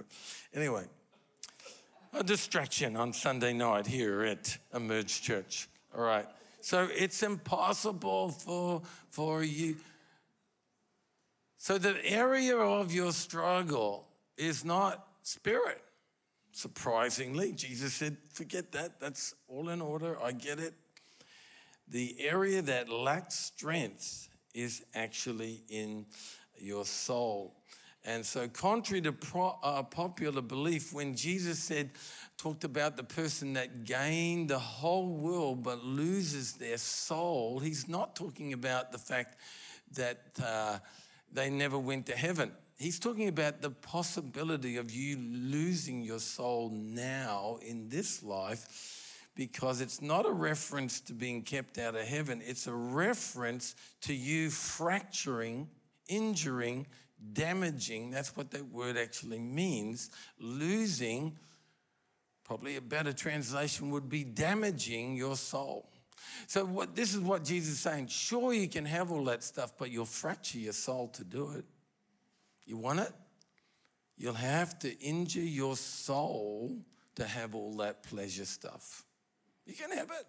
anyway 0.53 0.83
a 2.13 2.23
distraction 2.23 2.95
on 2.97 3.13
Sunday 3.13 3.53
night 3.53 3.87
here 3.87 4.23
at 4.23 4.57
Emerge 4.73 5.21
Church. 5.21 5.69
All 5.95 6.03
right. 6.03 6.27
So 6.61 6.87
it's 6.91 7.23
impossible 7.23 8.29
for, 8.29 8.81
for 9.09 9.43
you. 9.43 9.77
So 11.57 11.77
the 11.77 11.97
area 12.05 12.57
of 12.57 12.91
your 12.91 13.11
struggle 13.11 14.07
is 14.37 14.65
not 14.65 15.07
spirit. 15.23 15.81
Surprisingly, 16.51 17.53
Jesus 17.53 17.93
said, 17.93 18.17
forget 18.33 18.71
that. 18.73 18.99
That's 18.99 19.33
all 19.47 19.69
in 19.69 19.81
order. 19.81 20.21
I 20.21 20.33
get 20.33 20.59
it. 20.59 20.73
The 21.87 22.15
area 22.19 22.61
that 22.61 22.89
lacks 22.89 23.35
strength 23.35 24.27
is 24.53 24.83
actually 24.93 25.63
in 25.69 26.05
your 26.61 26.85
soul. 26.85 27.55
And 28.03 28.25
so, 28.25 28.47
contrary 28.47 29.01
to 29.01 29.11
pro, 29.11 29.57
uh, 29.61 29.83
popular 29.83 30.41
belief, 30.41 30.91
when 30.91 31.15
Jesus 31.15 31.59
said, 31.59 31.91
talked 32.37 32.63
about 32.63 32.97
the 32.97 33.03
person 33.03 33.53
that 33.53 33.83
gained 33.83 34.49
the 34.49 34.57
whole 34.57 35.07
world 35.07 35.61
but 35.61 35.83
loses 35.83 36.53
their 36.53 36.77
soul, 36.77 37.59
he's 37.59 37.87
not 37.87 38.15
talking 38.15 38.53
about 38.53 38.91
the 38.91 38.97
fact 38.97 39.37
that 39.93 40.21
uh, 40.43 40.79
they 41.31 41.51
never 41.51 41.77
went 41.77 42.07
to 42.07 42.15
heaven. 42.15 42.51
He's 42.79 42.97
talking 42.97 43.27
about 43.27 43.61
the 43.61 43.69
possibility 43.69 44.77
of 44.77 44.89
you 44.89 45.17
losing 45.17 46.01
your 46.01 46.17
soul 46.17 46.71
now 46.71 47.59
in 47.61 47.89
this 47.89 48.23
life 48.23 49.27
because 49.35 49.81
it's 49.81 50.01
not 50.01 50.25
a 50.25 50.31
reference 50.31 50.99
to 51.01 51.13
being 51.13 51.43
kept 51.43 51.77
out 51.77 51.95
of 51.95 52.05
heaven, 52.05 52.41
it's 52.43 52.67
a 52.67 52.73
reference 52.73 53.75
to 54.01 54.13
you 54.13 54.49
fracturing, 54.49 55.69
injuring, 56.11 56.85
damaging. 57.33 58.11
That's 58.11 58.35
what 58.35 58.51
that 58.51 58.65
word 58.65 58.97
actually 58.97 59.39
means. 59.39 60.11
Losing, 60.39 61.37
probably 62.43 62.75
a 62.75 62.81
better 62.81 63.13
translation 63.13 63.89
would 63.91 64.09
be 64.09 64.23
damaging 64.23 65.15
your 65.15 65.37
soul. 65.37 65.89
So 66.47 66.65
what 66.65 66.95
this 66.95 67.13
is 67.13 67.19
what 67.21 67.43
Jesus 67.43 67.73
is 67.73 67.79
saying. 67.79 68.07
Sure, 68.07 68.53
you 68.53 68.67
can 68.67 68.85
have 68.85 69.11
all 69.11 69.23
that 69.25 69.43
stuff, 69.43 69.73
but 69.77 69.89
you'll 69.89 70.05
fracture 70.05 70.59
your 70.59 70.73
soul 70.73 71.07
to 71.09 71.23
do 71.23 71.51
it. 71.51 71.65
You 72.65 72.77
want 72.77 72.99
it? 72.99 73.11
You'll 74.17 74.33
have 74.33 74.77
to 74.79 74.99
injure 74.99 75.39
your 75.39 75.75
soul 75.75 76.77
to 77.15 77.25
have 77.25 77.55
all 77.55 77.73
that 77.77 78.03
pleasure 78.03 78.45
stuff. 78.45 79.03
You 79.65 79.73
can 79.73 79.91
have 79.91 80.11
it. 80.11 80.27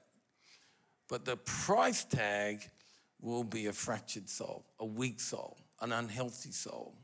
But 1.08 1.24
the 1.24 1.36
price 1.36 2.04
tag 2.04 2.70
will 3.20 3.44
be 3.44 3.66
a 3.66 3.72
fractured 3.72 4.28
soul, 4.28 4.64
a 4.80 4.84
weak 4.84 5.20
soul, 5.20 5.58
an 5.82 5.92
unhealthy 5.92 6.52
soul. 6.52 6.94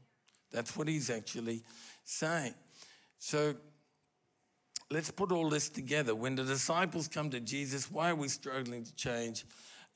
That's 0.51 0.77
what 0.77 0.89
he's 0.89 1.11
actually 1.11 1.63
saying. 2.05 2.55
So 3.19 3.55
let's 4.91 5.11
put 5.11 5.31
all 5.31 5.51
this 5.51 5.69
together. 5.69 6.15
When 6.15 6.37
the 6.37 6.45
disciples 6.45 7.09
come 7.09 7.29
to 7.31 7.41
Jesus, 7.41 7.91
why 7.91 8.11
are 8.11 8.15
we 8.15 8.29
struggling 8.29 8.85
to 8.85 8.95
change? 8.95 9.45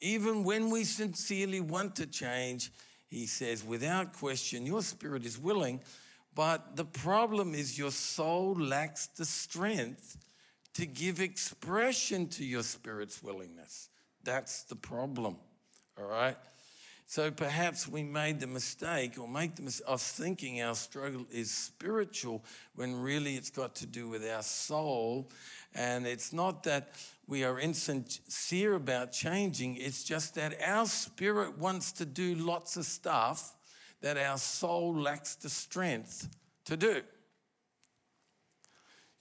Even 0.00 0.44
when 0.44 0.68
we 0.68 0.84
sincerely 0.84 1.60
want 1.60 1.96
to 1.96 2.06
change, 2.06 2.70
he 3.08 3.26
says, 3.26 3.64
without 3.64 4.12
question, 4.12 4.66
your 4.66 4.82
spirit 4.82 5.24
is 5.24 5.38
willing, 5.38 5.80
but 6.34 6.76
the 6.76 6.84
problem 6.84 7.54
is 7.54 7.78
your 7.78 7.90
soul 7.90 8.54
lacks 8.54 9.06
the 9.06 9.24
strength 9.24 10.16
to 10.74 10.86
give 10.86 11.20
expression 11.20 12.26
to 12.28 12.44
your 12.44 12.62
spirit's 12.62 13.22
willingness. 13.22 13.90
That's 14.24 14.64
the 14.64 14.76
problem, 14.76 15.36
all 15.98 16.06
right? 16.06 16.36
So 17.12 17.30
perhaps 17.30 17.86
we 17.86 18.02
made 18.02 18.40
the 18.40 18.46
mistake 18.46 19.18
or 19.18 19.28
make 19.28 19.54
the 19.54 19.60
mistake 19.60 19.86
of 19.86 20.00
thinking 20.00 20.62
our 20.62 20.74
struggle 20.74 21.26
is 21.30 21.50
spiritual 21.50 22.42
when 22.74 22.98
really 22.98 23.36
it's 23.36 23.50
got 23.50 23.74
to 23.74 23.86
do 23.86 24.08
with 24.08 24.26
our 24.26 24.42
soul. 24.42 25.28
And 25.74 26.06
it's 26.06 26.32
not 26.32 26.62
that 26.62 26.94
we 27.26 27.44
are 27.44 27.60
insincere 27.60 28.76
about 28.76 29.12
changing, 29.12 29.76
it's 29.76 30.04
just 30.04 30.36
that 30.36 30.54
our 30.66 30.86
spirit 30.86 31.58
wants 31.58 31.92
to 31.92 32.06
do 32.06 32.34
lots 32.34 32.78
of 32.78 32.86
stuff 32.86 33.56
that 34.00 34.16
our 34.16 34.38
soul 34.38 34.94
lacks 34.94 35.34
the 35.34 35.50
strength 35.50 36.34
to 36.64 36.78
do. 36.78 37.02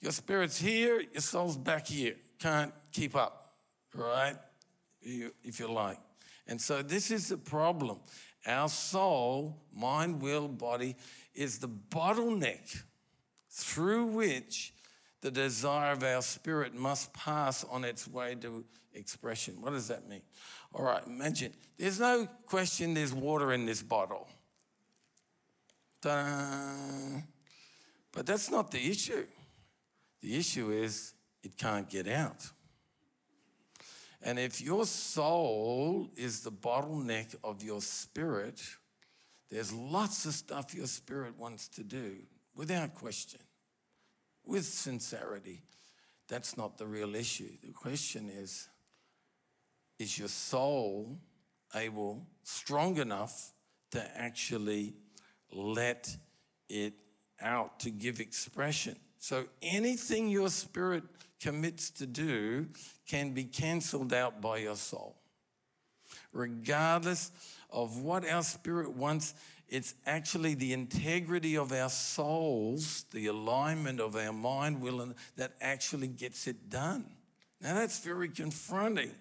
Your 0.00 0.12
spirit's 0.12 0.58
here, 0.58 1.02
your 1.12 1.20
soul's 1.20 1.58
back 1.58 1.88
here. 1.88 2.14
Can't 2.38 2.72
keep 2.90 3.14
up, 3.14 3.52
right? 3.94 4.38
If 5.02 5.60
you 5.60 5.70
like. 5.70 5.98
And 6.46 6.60
so 6.60 6.82
this 6.82 7.10
is 7.10 7.28
the 7.28 7.36
problem. 7.36 8.00
Our 8.46 8.68
soul, 8.68 9.62
mind, 9.72 10.20
will, 10.20 10.48
body 10.48 10.96
is 11.34 11.58
the 11.58 11.68
bottleneck 11.68 12.82
through 13.48 14.06
which 14.06 14.74
the 15.20 15.30
desire 15.30 15.92
of 15.92 16.02
our 16.02 16.22
spirit 16.22 16.74
must 16.74 17.12
pass 17.12 17.64
on 17.64 17.84
its 17.84 18.08
way 18.08 18.34
to 18.40 18.64
expression. 18.94 19.60
What 19.60 19.72
does 19.72 19.88
that 19.88 20.08
mean? 20.08 20.22
All 20.74 20.84
right, 20.84 21.06
imagine 21.06 21.52
there's 21.78 22.00
no 22.00 22.26
question 22.46 22.94
there's 22.94 23.14
water 23.14 23.52
in 23.52 23.66
this 23.66 23.82
bottle. 23.82 24.28
Ta-da. 26.00 27.22
But 28.12 28.26
that's 28.26 28.50
not 28.50 28.70
the 28.70 28.90
issue. 28.90 29.26
The 30.20 30.36
issue 30.36 30.70
is 30.70 31.14
it 31.42 31.56
can't 31.56 31.88
get 31.88 32.08
out. 32.08 32.50
And 34.22 34.38
if 34.38 34.60
your 34.60 34.86
soul 34.86 36.08
is 36.16 36.40
the 36.40 36.52
bottleneck 36.52 37.34
of 37.42 37.62
your 37.62 37.80
spirit, 37.80 38.62
there's 39.50 39.72
lots 39.72 40.24
of 40.26 40.34
stuff 40.34 40.74
your 40.74 40.86
spirit 40.86 41.36
wants 41.38 41.68
to 41.68 41.82
do 41.82 42.16
without 42.54 42.94
question, 42.94 43.40
with 44.44 44.64
sincerity. 44.64 45.62
That's 46.28 46.56
not 46.56 46.78
the 46.78 46.86
real 46.86 47.14
issue. 47.14 47.50
The 47.62 47.72
question 47.72 48.30
is 48.30 48.68
is 49.98 50.18
your 50.18 50.28
soul 50.28 51.18
able, 51.74 52.26
strong 52.42 52.96
enough 52.96 53.52
to 53.92 54.18
actually 54.18 54.94
let 55.52 56.16
it 56.68 56.94
out, 57.40 57.78
to 57.80 57.90
give 57.90 58.18
expression? 58.18 58.96
So 59.18 59.44
anything 59.60 60.28
your 60.28 60.48
spirit 60.48 61.04
commits 61.42 61.90
to 61.90 62.06
do 62.06 62.68
can 63.06 63.32
be 63.32 63.44
cancelled 63.44 64.12
out 64.12 64.40
by 64.40 64.58
your 64.58 64.76
soul. 64.76 65.16
Regardless 66.32 67.30
of 67.70 67.98
what 67.98 68.28
our 68.28 68.42
spirit 68.42 68.92
wants, 68.92 69.34
it's 69.68 69.94
actually 70.06 70.54
the 70.54 70.72
integrity 70.72 71.56
of 71.56 71.72
our 71.72 71.88
souls, 71.88 73.04
the 73.12 73.26
alignment 73.26 74.00
of 74.00 74.16
our 74.16 74.32
mind, 74.32 74.80
will, 74.80 75.00
and 75.00 75.14
that 75.36 75.52
actually 75.60 76.08
gets 76.08 76.46
it 76.46 76.70
done. 76.70 77.06
Now 77.60 77.74
that's 77.74 78.00
very 78.00 78.28
confronting 78.28 79.12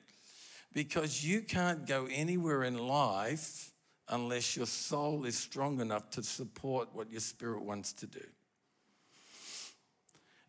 because 0.73 1.25
you 1.25 1.41
can't 1.41 1.88
go 1.88 2.07
anywhere 2.12 2.63
in 2.63 2.77
life 2.77 3.71
unless 4.10 4.57
your 4.57 4.65
soul 4.65 5.25
is 5.25 5.38
strong 5.38 5.79
enough 5.79 6.10
to 6.12 6.23
support 6.23 6.89
what 6.93 7.10
your 7.12 7.21
spirit 7.21 7.63
wants 7.63 7.93
to 7.93 8.07
do. 8.07 8.23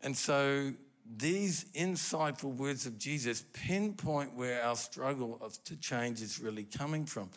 And 0.02 0.16
so 0.16 0.72
these 1.16 1.64
insightful 1.74 2.54
words 2.56 2.86
of 2.86 2.98
Jesus 2.98 3.44
pinpoint 3.52 4.34
where 4.34 4.62
our 4.62 4.76
struggle 4.76 5.38
to 5.64 5.76
change 5.76 6.22
is 6.22 6.40
really 6.40 6.64
coming 6.64 7.04
from. 7.06 7.30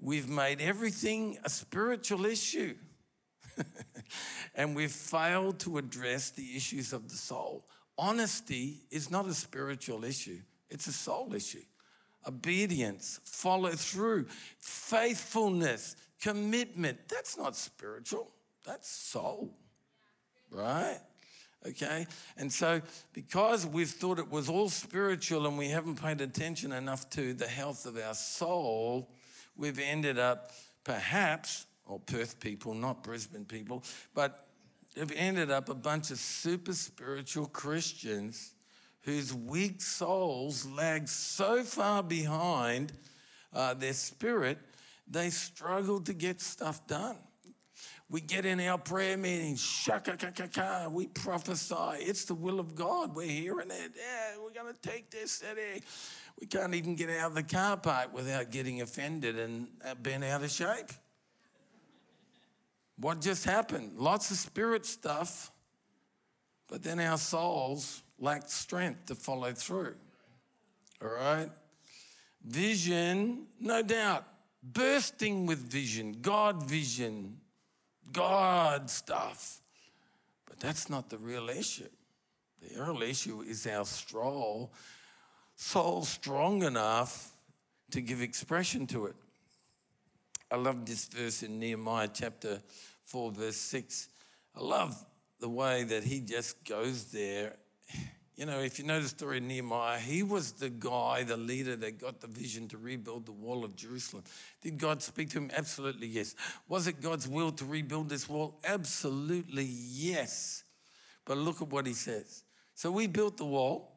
We've 0.00 0.28
made 0.28 0.60
everything 0.60 1.38
a 1.44 1.50
spiritual 1.50 2.26
issue. 2.26 2.74
and 4.54 4.74
we've 4.74 4.92
failed 4.92 5.60
to 5.60 5.78
address 5.78 6.30
the 6.30 6.56
issues 6.56 6.92
of 6.92 7.08
the 7.08 7.16
soul. 7.16 7.64
Honesty 7.98 8.82
is 8.90 9.10
not 9.10 9.26
a 9.26 9.34
spiritual 9.34 10.04
issue, 10.04 10.40
it's 10.70 10.86
a 10.86 10.92
soul 10.92 11.34
issue. 11.34 11.62
Obedience, 12.26 13.20
follow 13.24 13.70
through, 13.70 14.26
faithfulness, 14.58 15.96
commitment 16.20 16.98
that's 17.08 17.36
not 17.36 17.56
spiritual, 17.56 18.30
that's 18.64 18.88
soul, 18.88 19.56
right? 20.50 21.00
Okay? 21.66 22.06
And 22.36 22.52
so, 22.52 22.80
because 23.12 23.66
we've 23.66 23.90
thought 23.90 24.18
it 24.18 24.30
was 24.30 24.48
all 24.48 24.68
spiritual 24.68 25.46
and 25.46 25.58
we 25.58 25.68
haven't 25.68 26.00
paid 26.00 26.20
attention 26.20 26.72
enough 26.72 27.08
to 27.10 27.34
the 27.34 27.46
health 27.46 27.86
of 27.86 27.96
our 27.98 28.14
soul, 28.14 29.10
we've 29.56 29.78
ended 29.78 30.18
up 30.18 30.52
perhaps, 30.84 31.66
or 31.86 32.00
Perth 32.00 32.40
people, 32.40 32.74
not 32.74 33.02
Brisbane 33.02 33.44
people, 33.44 33.84
but 34.14 34.46
have 34.96 35.12
ended 35.16 35.50
up 35.50 35.68
a 35.68 35.74
bunch 35.74 36.10
of 36.10 36.18
super 36.18 36.72
spiritual 36.72 37.46
Christians 37.46 38.52
whose 39.02 39.34
weak 39.34 39.80
souls 39.80 40.66
lag 40.66 41.08
so 41.08 41.62
far 41.64 42.02
behind 42.02 42.92
uh, 43.52 43.74
their 43.74 43.92
spirit, 43.92 44.58
they 45.08 45.30
struggle 45.30 46.00
to 46.00 46.12
get 46.12 46.40
stuff 46.40 46.86
done. 46.86 47.16
We 48.12 48.20
get 48.20 48.44
in 48.44 48.60
our 48.60 48.76
prayer 48.76 49.16
meetings, 49.16 49.62
shaka 49.62 50.18
ka 50.18 50.28
ka 50.36 50.44
ka, 50.52 50.88
we 50.90 51.06
prophesy. 51.06 51.96
It's 51.98 52.26
the 52.26 52.34
will 52.34 52.60
of 52.60 52.74
God. 52.74 53.16
We're 53.16 53.26
hearing 53.26 53.70
it. 53.70 53.92
Yeah, 53.96 54.36
we're 54.38 54.50
going 54.50 54.70
to 54.70 54.78
take 54.82 55.10
this 55.10 55.32
city. 55.32 55.82
We 56.38 56.46
can't 56.46 56.74
even 56.74 56.94
get 56.94 57.08
out 57.08 57.30
of 57.30 57.34
the 57.36 57.42
car 57.42 57.78
park 57.78 58.12
without 58.12 58.50
getting 58.50 58.82
offended 58.82 59.38
and 59.38 59.66
uh, 59.82 59.94
being 59.94 60.22
out 60.22 60.42
of 60.42 60.50
shape. 60.50 60.90
What 62.98 63.22
just 63.22 63.46
happened? 63.46 63.94
Lots 63.96 64.30
of 64.30 64.36
spirit 64.36 64.84
stuff, 64.84 65.50
but 66.68 66.82
then 66.82 67.00
our 67.00 67.16
souls 67.16 68.02
lacked 68.18 68.50
strength 68.50 69.06
to 69.06 69.14
follow 69.14 69.54
through. 69.54 69.94
All 71.00 71.08
right? 71.08 71.48
Vision, 72.44 73.46
no 73.58 73.80
doubt, 73.80 74.26
bursting 74.62 75.46
with 75.46 75.60
vision, 75.60 76.18
God 76.20 76.62
vision, 76.68 77.38
God 78.10 78.90
stuff. 78.90 79.60
But 80.46 80.60
that's 80.60 80.88
not 80.88 81.08
the 81.10 81.18
real 81.18 81.48
issue. 81.48 81.88
The 82.60 82.82
real 82.82 83.02
issue 83.02 83.42
is 83.42 83.66
our 83.66 83.84
soul, 83.84 84.72
soul 85.56 86.04
strong 86.04 86.62
enough 86.62 87.32
to 87.90 88.00
give 88.00 88.22
expression 88.22 88.86
to 88.88 89.06
it. 89.06 89.16
I 90.50 90.56
love 90.56 90.84
this 90.84 91.06
verse 91.06 91.42
in 91.42 91.58
Nehemiah 91.58 92.10
chapter 92.12 92.62
4, 93.04 93.32
verse 93.32 93.56
6. 93.56 94.08
I 94.56 94.60
love 94.60 95.06
the 95.40 95.48
way 95.48 95.84
that 95.84 96.04
he 96.04 96.20
just 96.20 96.64
goes 96.64 97.06
there 97.06 97.56
You 98.34 98.46
know, 98.46 98.60
if 98.60 98.78
you 98.78 98.86
know 98.86 98.98
the 98.98 99.08
story 99.08 99.38
of 99.38 99.44
Nehemiah, 99.44 99.98
he 99.98 100.22
was 100.22 100.52
the 100.52 100.70
guy, 100.70 101.22
the 101.22 101.36
leader 101.36 101.76
that 101.76 102.00
got 102.00 102.20
the 102.20 102.26
vision 102.26 102.66
to 102.68 102.78
rebuild 102.78 103.26
the 103.26 103.32
wall 103.32 103.62
of 103.62 103.76
Jerusalem. 103.76 104.24
Did 104.62 104.78
God 104.78 105.02
speak 105.02 105.30
to 105.30 105.38
him? 105.38 105.50
Absolutely 105.54 106.06
yes. 106.06 106.34
Was 106.66 106.86
it 106.86 107.02
God's 107.02 107.28
will 107.28 107.52
to 107.52 107.64
rebuild 107.66 108.08
this 108.08 108.28
wall? 108.28 108.58
Absolutely 108.64 109.64
yes. 109.64 110.64
But 111.26 111.36
look 111.36 111.60
at 111.60 111.68
what 111.68 111.86
he 111.86 111.92
says. 111.92 112.44
So 112.74 112.90
we 112.90 113.06
built 113.06 113.36
the 113.36 113.44
wall, 113.44 113.92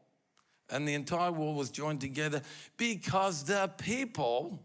and 0.69 0.85
the 0.85 0.95
entire 0.95 1.31
wall 1.31 1.53
was 1.53 1.69
joined 1.69 2.01
together 2.01 2.41
because 2.75 3.45
the 3.45 3.71
people 3.77 4.61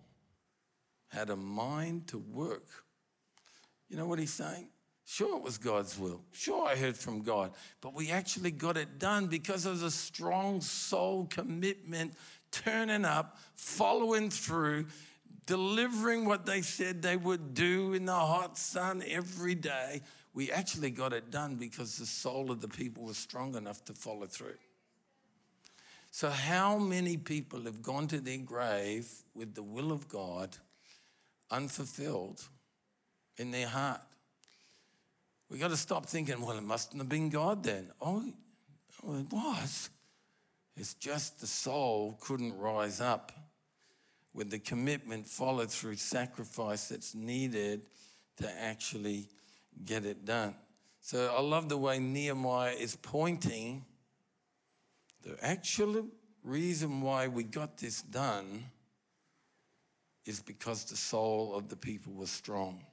had 1.08 1.30
a 1.30 1.36
mind 1.36 2.08
to 2.08 2.18
work. 2.18 2.66
You 3.88 3.96
know 3.96 4.06
what 4.06 4.18
he's 4.18 4.32
saying? 4.32 4.68
Sure, 5.10 5.38
it 5.38 5.42
was 5.42 5.58
God's 5.58 5.98
will. 5.98 6.20
Sure, 6.30 6.68
I 6.68 6.76
heard 6.76 6.96
from 6.96 7.22
God. 7.22 7.50
But 7.80 7.94
we 7.94 8.12
actually 8.12 8.52
got 8.52 8.76
it 8.76 9.00
done 9.00 9.26
because 9.26 9.66
of 9.66 9.80
the 9.80 9.90
strong 9.90 10.60
soul 10.60 11.26
commitment, 11.28 12.14
turning 12.52 13.04
up, 13.04 13.36
following 13.56 14.30
through, 14.30 14.86
delivering 15.46 16.26
what 16.26 16.46
they 16.46 16.62
said 16.62 17.02
they 17.02 17.16
would 17.16 17.54
do 17.54 17.92
in 17.92 18.04
the 18.04 18.14
hot 18.14 18.56
sun 18.56 19.02
every 19.04 19.56
day. 19.56 20.02
We 20.32 20.52
actually 20.52 20.90
got 20.90 21.12
it 21.12 21.32
done 21.32 21.56
because 21.56 21.98
the 21.98 22.06
soul 22.06 22.52
of 22.52 22.60
the 22.60 22.68
people 22.68 23.02
was 23.02 23.16
strong 23.16 23.56
enough 23.56 23.84
to 23.86 23.92
follow 23.94 24.26
through. 24.26 24.58
So, 26.12 26.30
how 26.30 26.78
many 26.78 27.16
people 27.16 27.62
have 27.62 27.82
gone 27.82 28.06
to 28.08 28.20
their 28.20 28.38
grave 28.38 29.10
with 29.34 29.56
the 29.56 29.64
will 29.64 29.90
of 29.90 30.06
God 30.06 30.56
unfulfilled 31.50 32.44
in 33.38 33.50
their 33.50 33.66
heart? 33.66 34.02
We 35.50 35.58
got 35.58 35.70
to 35.70 35.76
stop 35.76 36.06
thinking, 36.06 36.40
well, 36.40 36.56
it 36.56 36.62
mustn't 36.62 36.98
have 36.98 37.08
been 37.08 37.28
God 37.28 37.64
then. 37.64 37.90
Oh, 38.00 38.24
oh, 39.04 39.18
it 39.18 39.32
was. 39.32 39.90
It's 40.76 40.94
just 40.94 41.40
the 41.40 41.46
soul 41.46 42.18
couldn't 42.20 42.56
rise 42.56 43.00
up 43.00 43.32
with 44.32 44.50
the 44.50 44.60
commitment 44.60 45.26
followed 45.26 45.70
through 45.70 45.96
sacrifice 45.96 46.88
that's 46.88 47.16
needed 47.16 47.82
to 48.36 48.48
actually 48.62 49.26
get 49.84 50.04
it 50.04 50.24
done. 50.24 50.54
So 51.00 51.34
I 51.36 51.40
love 51.40 51.68
the 51.68 51.76
way 51.76 51.98
Nehemiah 51.98 52.72
is 52.72 52.94
pointing 52.94 53.84
the 55.22 55.36
actual 55.42 56.06
reason 56.44 57.02
why 57.02 57.28
we 57.28 57.42
got 57.42 57.76
this 57.76 58.02
done 58.02 58.64
is 60.24 60.40
because 60.40 60.84
the 60.84 60.96
soul 60.96 61.54
of 61.54 61.68
the 61.68 61.76
people 61.76 62.12
was 62.12 62.30
strong. 62.30 62.84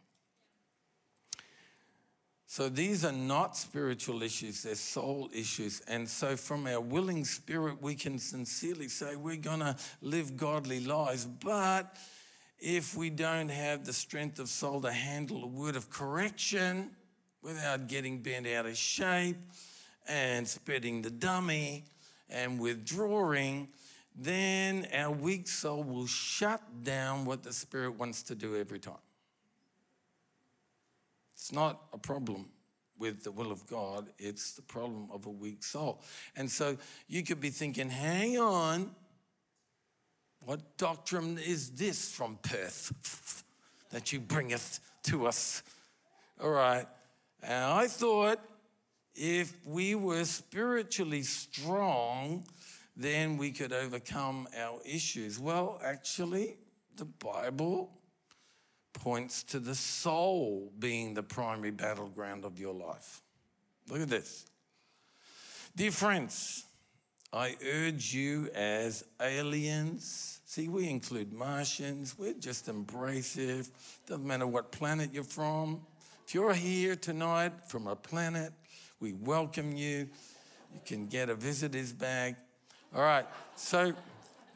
So 2.50 2.70
these 2.70 3.04
are 3.04 3.12
not 3.12 3.58
spiritual 3.58 4.24
issues, 4.24 4.64
they're 4.64 4.76
soul 4.76 5.30
issues. 5.34 5.82
And 5.82 6.08
so, 6.08 6.38
from 6.38 6.66
our 6.66 6.80
willing 6.80 7.26
spirit, 7.26 7.82
we 7.82 7.94
can 7.94 8.18
sincerely 8.18 8.88
say 8.88 9.18
we're 9.18 9.36
going 9.36 9.60
to 9.60 9.76
live 10.02 10.38
godly 10.38 10.80
lives. 10.80 11.26
But 11.26 11.98
if 12.58 12.96
we 12.96 13.10
don't 13.10 13.50
have 13.50 13.86
the 13.86 13.92
strength 13.92 14.40
of 14.40 14.48
soul 14.48 14.80
to 14.82 14.92
handle 14.94 15.44
a 15.44 15.48
word 15.48 15.76
of 15.76 15.90
correction 15.90 16.92
without 17.42 17.88
getting 17.88 18.22
bent 18.22 18.48
out 18.48 18.66
of 18.66 18.78
shape 18.78 19.36
and 20.08 20.48
spreading 20.48 21.02
the 21.02 21.12
dummy 21.12 21.84
and 22.30 22.62
withdrawing, 22.62 23.68
then 24.16 24.88
our 24.94 25.12
weak 25.12 25.50
soul 25.50 25.84
will 25.84 26.08
shut 26.08 26.62
down 26.84 27.26
what 27.26 27.44
the 27.44 27.52
Spirit 27.52 28.00
wants 28.00 28.24
to 28.24 28.36
do 28.36 28.56
every 28.56 28.80
time. 28.80 28.96
It's 31.38 31.52
not 31.52 31.84
a 31.94 32.00
problem 32.00 32.48
with 32.98 33.24
the 33.24 33.32
will 33.32 33.52
of 33.52 33.68
God, 33.68 34.10
it's 34.18 34.54
the 34.54 34.64
problem 34.64 35.08
of 35.12 35.28
a 35.28 35.30
weak 35.30 35.64
soul. 35.64 36.02
And 36.36 36.50
so 36.50 36.78
you 37.08 37.22
could 37.22 37.40
be 37.40 37.52
thinking, 37.52 37.92
hang 37.92 38.40
on, 38.40 38.90
what 40.44 40.78
doctrine 40.78 41.38
is 41.38 41.70
this 41.72 42.12
from 42.12 42.40
Perth 42.42 43.44
that 43.92 44.12
you 44.12 44.20
bringeth 44.20 44.80
to 45.04 45.28
us? 45.28 45.62
All 46.42 46.50
right. 46.50 46.88
And 47.44 47.66
I 47.66 47.88
thought 47.88 48.40
if 49.14 49.54
we 49.64 49.94
were 49.94 50.26
spiritually 50.26 51.22
strong, 51.22 52.48
then 52.96 53.38
we 53.38 53.52
could 53.52 53.74
overcome 53.74 54.48
our 54.58 54.80
issues. 54.84 55.40
Well, 55.40 55.80
actually, 55.84 56.58
the 56.96 57.06
Bible 57.06 57.92
points 58.98 59.44
to 59.44 59.60
the 59.60 59.76
soul 59.76 60.72
being 60.80 61.14
the 61.14 61.24
primary 61.24 61.72
battleground 61.72 62.46
of 62.46 62.60
your 62.60 62.74
life. 62.74 63.22
Look 63.90 64.02
at 64.02 64.10
this. 64.10 64.46
Dear 65.76 65.92
friends, 65.92 66.66
I 67.32 67.56
urge 67.66 68.14
you 68.14 68.50
as 68.56 69.04
aliens, 69.22 70.40
see, 70.46 70.70
we 70.70 70.90
include 70.90 71.32
Martians, 71.34 72.18
we're 72.18 72.34
just 72.34 72.68
embracive. 72.68 73.70
Doesn't 74.08 74.26
matter 74.26 74.48
what 74.48 74.72
planet 74.72 75.12
you're 75.14 75.24
from. 75.24 75.82
If 76.26 76.34
you're 76.34 76.54
here 76.54 76.96
tonight 76.96 77.54
from 77.68 77.88
a 77.88 77.96
planet, 77.96 78.54
we 79.00 79.14
welcome 79.14 79.76
you. 79.76 80.10
You 80.74 80.82
can 80.86 81.08
get 81.08 81.30
a 81.30 81.36
visitor's 81.36 81.94
bag. 81.94 82.36
All 82.96 83.02
right, 83.02 83.26
so, 83.56 83.94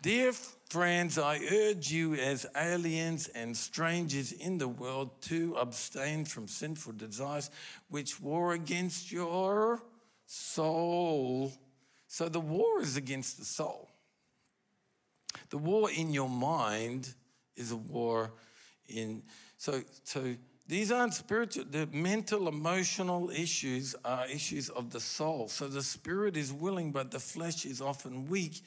dear 0.02 0.34
Friends, 0.72 1.18
I 1.18 1.42
urge 1.52 1.92
you 1.92 2.14
as 2.14 2.46
aliens 2.56 3.28
and 3.28 3.58
strangers 3.58 4.32
in 4.32 4.58
the 4.58 4.70
world 4.70 5.10
to 5.24 5.54
abstain 5.60 6.24
from 6.24 6.48
sinful 6.48 6.94
desires 6.94 7.50
which 7.90 8.22
war 8.22 8.54
against 8.54 9.12
your 9.12 9.82
soul. 10.26 11.52
So 12.08 12.30
the 12.30 12.40
war 12.40 12.82
is 12.82 12.96
against 12.96 13.38
the 13.38 13.44
soul. 13.44 13.90
The 15.50 15.58
war 15.58 15.92
in 15.92 16.14
your 16.14 16.30
mind 16.30 17.14
is 17.58 17.74
a 17.74 17.76
war 17.76 18.32
in 18.88 19.24
so 19.58 19.84
so 20.06 20.38
these 20.70 20.90
aren't 20.90 21.16
spiritual, 21.16 21.66
the 21.70 21.86
mental, 21.88 22.48
emotional 22.48 23.30
issues 23.30 23.94
are 24.06 24.26
issues 24.28 24.70
of 24.70 24.92
the 24.92 25.02
soul. 25.02 25.50
So 25.50 25.68
the 25.68 25.84
spirit 25.84 26.38
is 26.38 26.54
willing, 26.54 26.94
but 26.94 27.12
the 27.12 27.20
flesh 27.20 27.66
is 27.66 27.82
often 27.82 28.30
weak 28.30 28.62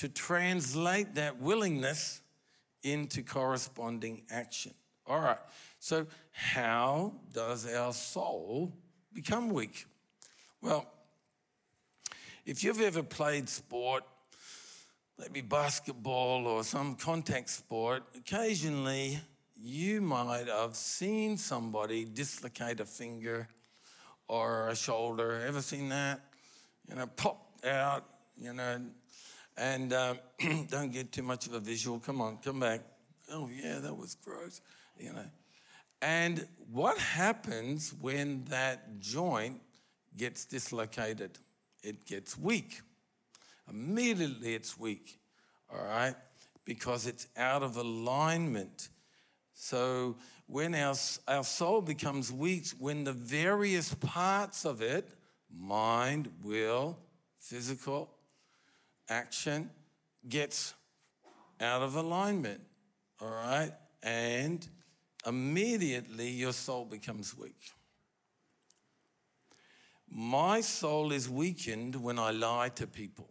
to 0.00 0.08
translate 0.08 1.14
that 1.16 1.38
willingness 1.42 2.22
into 2.82 3.22
corresponding 3.22 4.22
action. 4.30 4.72
All 5.06 5.20
right, 5.20 5.36
so 5.78 6.06
how 6.32 7.12
does 7.34 7.70
our 7.70 7.92
soul 7.92 8.72
become 9.12 9.50
weak? 9.50 9.84
Well, 10.62 10.86
if 12.46 12.64
you've 12.64 12.80
ever 12.80 13.02
played 13.02 13.46
sport, 13.50 14.04
maybe 15.18 15.42
basketball 15.42 16.46
or 16.46 16.64
some 16.64 16.94
contact 16.94 17.50
sport, 17.50 18.02
occasionally 18.16 19.18
you 19.54 20.00
might 20.00 20.48
have 20.48 20.76
seen 20.76 21.36
somebody 21.36 22.06
dislocate 22.06 22.80
a 22.80 22.86
finger 22.86 23.48
or 24.28 24.68
a 24.68 24.76
shoulder. 24.76 25.42
Ever 25.46 25.60
seen 25.60 25.90
that? 25.90 26.22
You 26.88 26.94
know, 26.94 27.06
pop 27.06 27.58
out, 27.66 28.06
you 28.38 28.54
know, 28.54 28.80
and 29.56 29.92
uh, 29.92 30.14
don't 30.68 30.92
get 30.92 31.12
too 31.12 31.22
much 31.22 31.46
of 31.46 31.54
a 31.54 31.60
visual. 31.60 31.98
Come 31.98 32.20
on, 32.20 32.38
come 32.38 32.60
back. 32.60 32.80
Oh, 33.30 33.48
yeah, 33.52 33.78
that 33.78 33.96
was 33.96 34.14
gross. 34.14 34.60
You 34.98 35.12
know. 35.12 35.26
And 36.02 36.46
what 36.70 36.98
happens 36.98 37.94
when 38.00 38.44
that 38.46 39.00
joint 39.00 39.60
gets 40.16 40.44
dislocated? 40.44 41.38
It 41.82 42.06
gets 42.06 42.38
weak. 42.38 42.80
Immediately 43.68 44.54
it's 44.54 44.78
weak, 44.78 45.18
all 45.72 45.84
right, 45.84 46.16
because 46.64 47.06
it's 47.06 47.28
out 47.36 47.62
of 47.62 47.76
alignment. 47.76 48.88
So 49.54 50.16
when 50.46 50.74
our, 50.74 50.94
our 51.28 51.44
soul 51.44 51.80
becomes 51.80 52.32
weak, 52.32 52.66
when 52.78 53.04
the 53.04 53.12
various 53.12 53.94
parts 53.94 54.64
of 54.64 54.82
it, 54.82 55.08
mind, 55.54 56.28
will, 56.42 56.98
physical, 57.38 58.10
action 59.10 59.68
gets 60.28 60.74
out 61.60 61.82
of 61.82 61.96
alignment, 61.96 62.60
all 63.20 63.28
right? 63.28 63.72
And 64.02 64.66
immediately 65.26 66.30
your 66.30 66.52
soul 66.52 66.86
becomes 66.86 67.36
weak. 67.36 67.72
My 70.08 70.60
soul 70.60 71.12
is 71.12 71.28
weakened 71.28 71.94
when 71.96 72.18
I 72.18 72.30
lie 72.30 72.70
to 72.70 72.86
people 72.86 73.28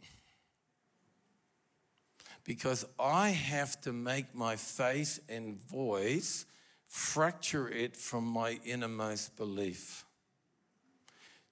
because 2.45 2.85
I 2.99 3.29
have 3.29 3.79
to 3.81 3.93
make 3.93 4.33
my 4.33 4.55
face 4.55 5.19
and 5.27 5.55
voice 5.55 6.45
fracture 6.87 7.69
it 7.69 7.95
from 7.95 8.23
my 8.25 8.59
innermost 8.65 9.35
belief 9.37 10.05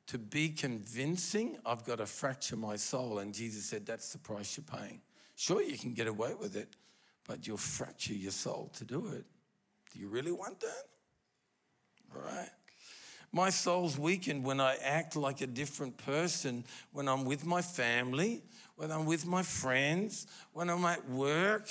to 0.07 0.17
be 0.17 0.49
convincing, 0.49 1.57
I've 1.65 1.83
got 1.83 1.97
to 1.97 2.05
fracture 2.05 2.55
my 2.55 2.77
soul. 2.77 3.19
And 3.19 3.33
Jesus 3.33 3.65
said, 3.65 3.85
That's 3.85 4.11
the 4.11 4.19
price 4.19 4.57
you're 4.57 4.79
paying. 4.79 5.01
Sure, 5.35 5.61
you 5.61 5.77
can 5.77 5.93
get 5.93 6.07
away 6.07 6.33
with 6.33 6.55
it, 6.55 6.75
but 7.27 7.45
you'll 7.45 7.57
fracture 7.57 8.13
your 8.13 8.31
soul 8.31 8.71
to 8.77 8.85
do 8.85 9.07
it. 9.07 9.25
Do 9.93 9.99
you 9.99 10.07
really 10.07 10.31
want 10.31 10.59
that? 10.61 10.83
All 12.15 12.21
right. 12.21 12.49
My 13.31 13.49
soul's 13.49 13.99
weakened 13.99 14.43
when 14.43 14.59
I 14.59 14.77
act 14.81 15.15
like 15.15 15.41
a 15.41 15.47
different 15.47 15.97
person 15.97 16.63
when 16.91 17.07
I'm 17.07 17.25
with 17.25 17.45
my 17.45 17.61
family, 17.61 18.41
when 18.77 18.91
I'm 18.91 19.05
with 19.05 19.27
my 19.27 19.43
friends, 19.43 20.27
when 20.53 20.69
I'm 20.69 20.85
at 20.85 21.07
work, 21.09 21.69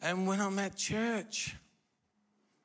and 0.00 0.26
when 0.26 0.40
I'm 0.40 0.58
at 0.58 0.76
church. 0.76 1.56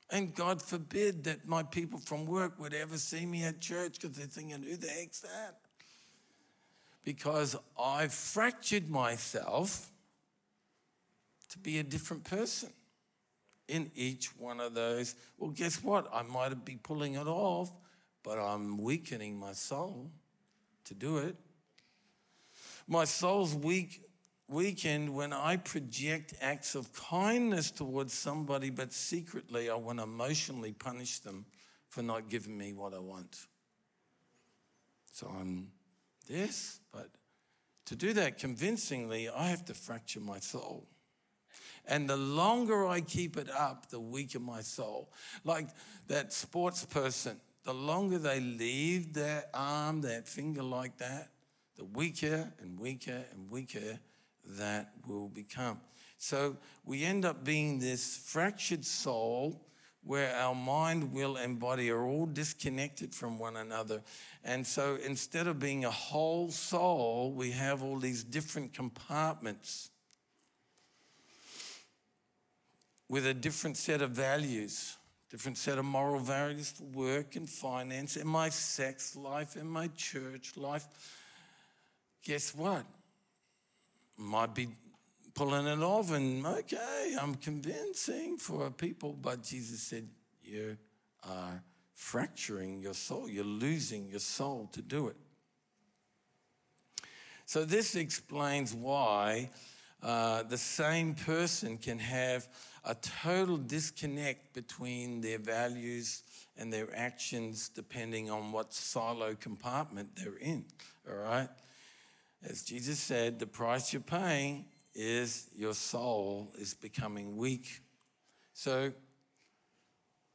And 0.10 0.34
God 0.34 0.62
forbid 0.62 1.26
that 1.26 1.48
my 1.48 1.64
people 1.64 2.00
from 2.00 2.26
work 2.26 2.60
would 2.60 2.74
ever 2.74 2.98
see 2.98 3.26
me 3.26 3.44
at 3.44 3.60
church 3.60 4.00
because 4.00 4.16
they're 4.18 4.28
thinking, 4.28 4.62
who 4.62 4.78
the 4.78 4.88
heck's 4.88 5.20
that? 5.22 5.58
Because 7.04 7.56
I've 7.80 8.14
fractured 8.14 8.90
myself 8.90 9.92
to 11.50 11.60
be 11.60 11.80
a 11.80 11.84
different 11.84 12.24
person 12.24 12.70
in 13.68 13.92
each 13.96 14.28
one 14.38 14.60
of 14.60 14.74
those. 14.74 15.16
Well, 15.38 15.52
guess 15.52 15.84
what? 15.84 16.10
I 16.14 16.24
might 16.24 16.64
be 16.64 16.78
pulling 16.82 17.16
it 17.16 17.28
off, 17.28 17.72
but 18.24 18.40
I'm 18.40 18.78
weakening 18.78 19.38
my 19.38 19.54
soul 19.54 20.10
to 20.86 20.94
do 20.94 21.18
it. 21.18 21.36
My 22.88 23.04
soul's 23.04 23.54
weak, 23.54 24.02
weakened 24.48 25.14
when 25.14 25.34
I 25.34 25.58
project 25.58 26.34
acts 26.42 26.76
of 26.76 26.92
kindness 26.94 27.72
towards 27.72 28.14
somebody, 28.14 28.70
but 28.70 28.94
secretly 28.94 29.70
I 29.70 29.76
want 29.76 30.00
to 30.00 30.04
emotionally 30.04 30.72
punish 30.72 31.20
them 31.20 31.46
for 31.90 32.02
not 32.02 32.30
giving 32.30 32.58
me 32.58 32.74
what 32.74 32.94
I 32.94 33.00
want. 33.00 33.48
So 35.12 35.28
I'm 35.40 35.72
this, 36.28 36.80
but 36.92 37.10
to 37.86 37.96
do 37.96 38.14
that 38.14 38.38
convincingly, 38.38 39.30
I 39.30 39.48
have 39.48 39.66
to 39.66 39.74
fracture 39.74 40.20
my 40.20 40.40
soul. 40.40 40.86
And 41.86 42.10
the 42.10 42.18
longer 42.18 42.86
I 42.86 43.02
keep 43.02 43.38
it 43.38 43.50
up, 43.50 43.90
the 43.90 44.00
weaker 44.00 44.40
my 44.40 44.62
soul. 44.62 45.10
Like 45.46 45.70
that 46.08 46.34
sports 46.34 46.86
person, 46.86 47.40
the 47.64 47.74
longer 47.74 48.18
they 48.18 48.42
leave 48.42 49.14
their 49.14 49.46
arm, 49.54 50.02
that 50.02 50.28
finger 50.28 50.64
like 50.64 50.98
that, 50.98 51.30
the 51.78 51.86
weaker 51.86 52.52
and 52.60 52.78
weaker 52.78 53.24
and 53.32 53.50
weaker 53.50 54.00
that 54.48 54.92
will 55.08 55.30
become. 55.30 55.80
So 56.18 56.58
we 56.86 57.04
end 57.04 57.26
up 57.26 57.44
being 57.44 57.80
this 57.80 58.18
fractured 58.18 58.86
soul 58.86 59.62
where 60.04 60.34
our 60.36 60.56
mind, 60.56 61.12
will, 61.12 61.36
and 61.36 61.60
body 61.60 61.92
are 61.92 62.06
all 62.06 62.26
disconnected 62.26 63.14
from 63.14 63.38
one 63.38 63.58
another. 63.58 64.02
And 64.44 64.66
so 64.66 64.98
instead 65.06 65.48
of 65.48 65.60
being 65.60 65.84
a 65.84 65.92
whole 65.92 66.50
soul, 66.50 67.34
we 67.34 67.52
have 67.52 67.84
all 67.84 68.00
these 68.00 68.24
different 68.24 68.74
compartments 68.74 69.90
with 73.10 73.26
a 73.26 73.34
different 73.34 73.76
set 73.76 74.02
of 74.02 74.12
values, 74.12 74.96
different 75.30 75.58
set 75.58 75.78
of 75.78 75.86
moral 75.86 76.20
values 76.20 76.72
for 76.72 76.84
work 76.86 77.36
and 77.36 77.50
finance, 77.50 78.16
and 78.16 78.30
my 78.30 78.48
sex 78.50 79.16
life, 79.16 79.58
and 79.58 79.70
my 79.70 79.90
church 79.98 80.56
life. 80.56 80.86
Guess 82.24 82.56
what? 82.56 82.86
Might 84.18 84.56
be 84.56 84.68
pulling 85.34 85.68
it 85.68 85.84
off, 85.84 86.12
and 86.12 86.46
okay, 86.46 87.16
I'm 87.20 87.36
convincing 87.36 88.38
for 88.38 88.72
people, 88.72 89.14
but 89.14 89.44
Jesus 89.44 89.82
said, 89.82 90.08
You 90.42 90.78
are 91.24 91.62
fracturing 91.94 92.82
your 92.82 92.96
soul, 92.96 93.30
you're 93.30 93.44
losing 93.44 94.10
your 94.10 94.20
soul 94.20 94.70
to 94.74 94.82
do 94.82 95.08
it. 95.10 95.16
So, 97.46 97.64
this 97.64 97.96
explains 97.96 98.74
why 98.74 99.52
uh, 100.02 100.44
the 100.44 100.58
same 100.58 101.14
person 101.14 101.78
can 101.78 102.00
have 102.00 102.48
a 102.84 102.96
total 102.96 103.58
disconnect 103.58 104.54
between 104.54 105.22
their 105.22 105.40
values 105.40 106.24
and 106.58 106.74
their 106.74 106.88
actions 106.96 107.70
depending 107.70 108.30
on 108.30 108.52
what 108.52 108.74
silo 108.74 109.36
compartment 109.36 110.10
they're 110.16 110.38
in. 110.38 110.66
All 111.10 111.18
right? 111.18 111.50
As 112.44 112.64
Jesus 112.64 113.00
said, 113.00 113.40
the 113.40 113.48
price 113.48 113.92
you're 113.92 114.02
paying 114.02 114.66
is 114.94 115.48
your 115.56 115.74
soul 115.74 116.54
is 116.58 116.74
becoming 116.74 117.38
weak. 117.38 117.82
So, 118.54 118.92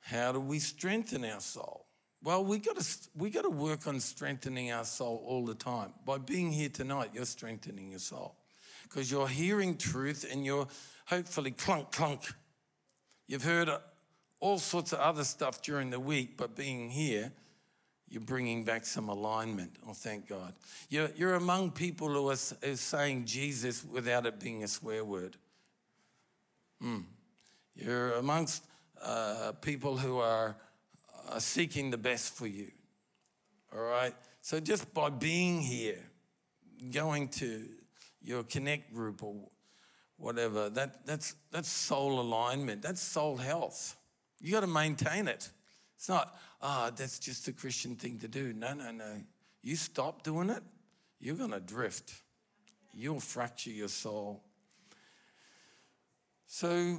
how 0.01 0.33
do 0.33 0.41
we 0.41 0.59
strengthen 0.59 1.25
our 1.25 1.41
soul? 1.41 1.87
Well, 2.23 2.45
we 2.45 2.59
got 2.59 2.79
to 2.79 2.99
we 3.17 3.31
got 3.31 3.43
to 3.43 3.51
work 3.51 3.87
on 3.87 3.99
strengthening 4.01 4.71
our 4.73 4.85
soul 4.85 5.25
all 5.27 5.45
the 5.45 5.55
time. 5.55 5.93
By 6.05 6.19
being 6.19 6.53
here 6.53 6.69
tonight, 6.69 7.11
you're 7.13 7.25
strengthening 7.25 7.91
your 7.91 8.01
soul 8.01 8.37
because 8.85 9.11
you're 9.11 9.29
hearing 9.29 9.77
truth 9.77 10.27
and 10.31 10.45
you're 10.45 10.69
hopefully 11.07 11.51
clunk 11.51 11.91
clunk 11.91 12.23
You've 13.33 13.45
heard 13.45 13.71
uh, 13.71 13.79
all 14.41 14.59
sorts 14.59 14.93
of 14.93 14.99
other 14.99 15.25
stuff 15.25 15.63
during 15.63 15.89
the 15.89 15.99
week, 15.99 16.37
but 16.37 16.55
being 16.55 16.91
here, 16.91 17.33
you're 18.13 18.21
bringing 18.21 18.63
back 18.63 18.85
some 18.85 19.09
alignment. 19.09 19.73
Oh, 19.89 19.95
thank 19.95 20.29
God. 20.29 20.53
You're, 20.91 21.11
you're 21.17 21.35
among 21.35 21.71
people 21.71 22.09
who 22.09 22.29
are, 22.29 22.33
are 22.33 22.77
saying 22.77 23.25
Jesus 23.25 23.83
without 23.83 24.27
it 24.27 24.39
being 24.39 24.63
a 24.63 24.69
swear 24.69 25.03
word. 25.03 25.37
Mm. 26.85 27.05
You're 27.75 28.13
amongst 28.13 28.65
uh, 29.03 29.53
people 29.63 29.97
who 29.97 30.19
are 30.19 30.55
uh, 31.31 31.39
seeking 31.39 31.91
the 31.91 31.97
best 31.97 32.35
for 32.35 32.47
you. 32.47 32.71
All 33.75 33.83
right? 33.83 34.15
So 34.43 34.61
just 34.61 34.93
by 34.93 35.09
being 35.09 35.63
here, 35.63 35.99
going 36.91 37.29
to 37.29 37.65
your 38.23 38.43
connect 38.43 38.93
group 38.93 39.23
or 39.23 39.37
whatever. 40.19 40.69
That, 40.69 41.07
that's, 41.07 41.35
that's 41.51 41.71
soul 41.71 42.21
alignment. 42.21 42.83
That's 42.83 43.01
soul 43.01 43.39
health. 43.39 43.97
You 44.39 44.53
got 44.53 44.61
to 44.61 44.67
maintain 44.67 45.29
it. 45.29 45.49
It's 46.03 46.09
not, 46.09 46.37
ah, 46.61 46.89
oh, 46.89 46.95
that's 46.97 47.21
just 47.21 47.47
a 47.47 47.53
Christian 47.53 47.95
thing 47.95 48.19
to 48.19 48.27
do. 48.27 48.53
No, 48.53 48.75
no, 48.75 48.91
no. 48.91 49.21
You 49.63 49.77
stop 49.77 50.25
doing 50.25 50.51
it, 50.51 50.61
you're 51.21 51.37
going 51.37 51.53
to 51.53 51.61
drift. 51.61 52.13
You'll 52.93 53.21
fracture 53.21 53.71
your 53.71 53.87
soul. 53.87 54.43
So, 56.49 56.99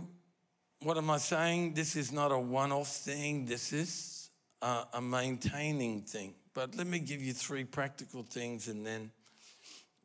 what 0.84 0.98
am 0.98 1.10
I 1.10 1.18
saying? 1.18 1.74
This 1.74 1.98
is 1.98 2.13
not 2.13 2.32
a 2.32 2.39
one 2.39 2.72
off 2.72 2.88
thing, 2.88 3.46
this 3.46 3.74
is 3.74 4.30
a, 4.62 4.86
a 4.94 5.02
maintaining 5.02 6.04
thing. 6.04 6.34
But 6.54 6.74
let 6.78 6.88
me 6.88 7.00
give 7.00 7.22
you 7.22 7.34
three 7.34 7.66
practical 7.66 8.24
things 8.24 8.70
and 8.70 8.86
then 8.86 9.12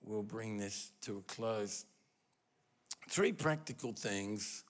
we'll 0.03 0.25
bring 0.25 0.59
this 0.59 0.91
to 1.03 1.19
a 1.19 1.33
close. 1.33 1.85
Three 3.09 3.31
practical 3.31 3.93
things 3.93 4.65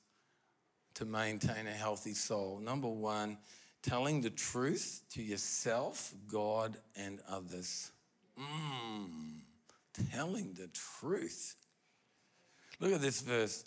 to 0.96 1.06
maintain 1.06 1.66
a 1.66 1.72
healthy 1.72 2.12
soul. 2.12 2.60
Number 2.62 2.88
one, 2.88 3.38
telling 3.82 4.20
the 4.20 4.30
truth 4.30 5.02
to 5.12 5.22
yourself, 5.22 6.12
God, 6.26 6.76
and 6.96 7.20
others. 7.28 7.92
Mm, 8.38 9.40
telling 10.12 10.54
the 10.54 10.68
truth. 10.68 11.56
Look 12.80 12.92
at 12.92 13.00
this 13.00 13.20
verse 13.20 13.64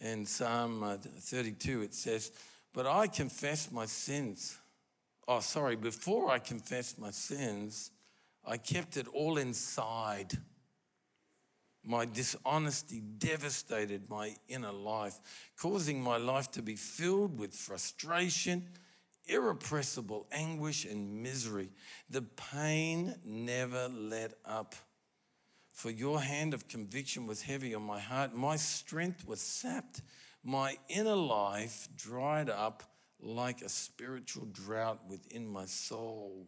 in 0.00 0.26
Psalm 0.26 0.82
uh, 0.82 0.96
32. 0.96 1.82
It 1.82 1.94
says, 1.94 2.32
But 2.72 2.86
I 2.86 3.06
confess 3.06 3.70
my 3.70 3.86
sins. 3.86 4.58
Oh, 5.26 5.40
sorry, 5.40 5.76
before 5.76 6.30
I 6.30 6.38
confessed 6.38 6.98
my 6.98 7.10
sins, 7.10 7.90
I 8.46 8.56
kept 8.58 8.96
it 8.96 9.06
all 9.08 9.38
inside. 9.38 10.32
My 11.82 12.06
dishonesty 12.06 13.00
devastated 13.18 14.08
my 14.08 14.36
inner 14.48 14.72
life, 14.72 15.18
causing 15.58 16.02
my 16.02 16.16
life 16.16 16.50
to 16.52 16.62
be 16.62 16.76
filled 16.76 17.38
with 17.38 17.54
frustration, 17.54 18.66
irrepressible 19.26 20.26
anguish, 20.32 20.84
and 20.84 21.22
misery. 21.22 21.70
The 22.10 22.22
pain 22.22 23.14
never 23.24 23.88
let 23.88 24.34
up. 24.44 24.74
For 25.72 25.90
your 25.90 26.20
hand 26.20 26.54
of 26.54 26.68
conviction 26.68 27.26
was 27.26 27.42
heavy 27.42 27.74
on 27.74 27.82
my 27.82 27.98
heart. 27.98 28.34
My 28.34 28.56
strength 28.56 29.26
was 29.26 29.40
sapped. 29.40 30.02
My 30.44 30.76
inner 30.88 31.16
life 31.16 31.88
dried 31.96 32.48
up 32.48 32.82
like 33.20 33.62
a 33.62 33.68
spiritual 33.68 34.46
drought 34.46 35.00
within 35.08 35.46
my 35.46 35.64
soul. 35.64 36.46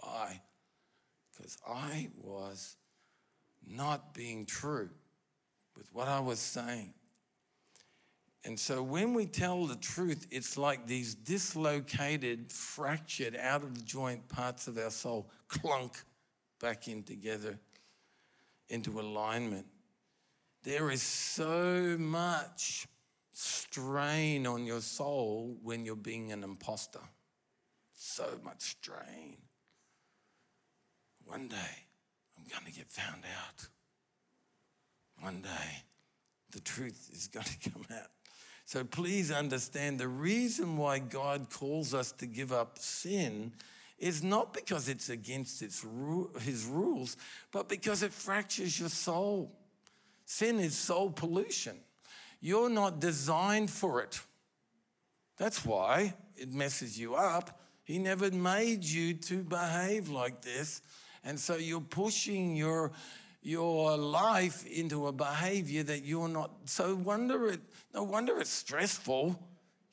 Why? 0.00 0.40
Because 1.30 1.58
I 1.68 2.08
was 2.16 2.76
not 3.66 4.14
being 4.14 4.46
true 4.46 4.90
with 5.76 5.92
what 5.92 6.08
I 6.08 6.20
was 6.20 6.38
saying. 6.38 6.94
And 8.46 8.60
so 8.60 8.80
when 8.80 9.12
we 9.12 9.26
tell 9.26 9.66
the 9.66 9.74
truth, 9.74 10.28
it's 10.30 10.56
like 10.56 10.86
these 10.86 11.16
dislocated, 11.16 12.52
fractured, 12.52 13.34
out 13.34 13.64
of 13.64 13.74
the 13.74 13.82
joint 13.82 14.28
parts 14.28 14.68
of 14.68 14.78
our 14.78 14.90
soul 14.90 15.28
clunk 15.48 16.00
back 16.60 16.86
in 16.86 17.02
together 17.02 17.58
into 18.68 19.00
alignment. 19.00 19.66
There 20.62 20.92
is 20.92 21.02
so 21.02 21.96
much 21.98 22.86
strain 23.32 24.46
on 24.46 24.64
your 24.64 24.80
soul 24.80 25.56
when 25.64 25.84
you're 25.84 25.96
being 25.96 26.30
an 26.30 26.44
imposter. 26.44 27.02
So 27.94 28.38
much 28.44 28.62
strain. 28.62 29.38
One 31.24 31.48
day, 31.48 31.86
I'm 32.38 32.44
going 32.48 32.72
to 32.72 32.78
get 32.78 32.92
found 32.92 33.24
out. 33.24 33.66
One 35.20 35.42
day, 35.42 35.82
the 36.52 36.60
truth 36.60 37.10
is 37.12 37.26
going 37.26 37.46
to 37.60 37.70
come 37.70 37.84
out. 37.90 38.06
So 38.66 38.82
please 38.82 39.30
understand 39.30 40.00
the 40.00 40.08
reason 40.08 40.76
why 40.76 40.98
God 40.98 41.48
calls 41.50 41.94
us 41.94 42.10
to 42.12 42.26
give 42.26 42.52
up 42.52 42.78
sin 42.78 43.52
is 43.96 44.24
not 44.24 44.52
because 44.52 44.88
it's 44.88 45.08
against 45.08 45.62
its 45.62 45.86
his 46.40 46.66
rules, 46.66 47.16
but 47.52 47.68
because 47.68 48.02
it 48.02 48.12
fractures 48.12 48.78
your 48.78 48.88
soul. 48.88 49.52
Sin 50.24 50.58
is 50.58 50.76
soul 50.76 51.10
pollution. 51.10 51.76
You're 52.40 52.68
not 52.68 53.00
designed 53.00 53.70
for 53.70 54.02
it. 54.02 54.20
That's 55.36 55.64
why 55.64 56.14
it 56.36 56.52
messes 56.52 56.98
you 56.98 57.14
up. 57.14 57.60
He 57.84 57.98
never 57.98 58.32
made 58.32 58.84
you 58.84 59.14
to 59.14 59.44
behave 59.44 60.08
like 60.08 60.42
this. 60.42 60.82
And 61.22 61.38
so 61.38 61.56
you're 61.56 61.80
pushing 61.80 62.56
your, 62.56 62.90
your 63.46 63.96
life 63.96 64.66
into 64.66 65.06
a 65.06 65.12
behavior 65.12 65.84
that 65.84 66.04
you're 66.04 66.28
not. 66.28 66.50
So 66.64 66.96
wonder 66.96 67.46
it, 67.46 67.60
no 67.94 68.02
wonder 68.02 68.40
it's 68.40 68.50
stressful. 68.50 69.40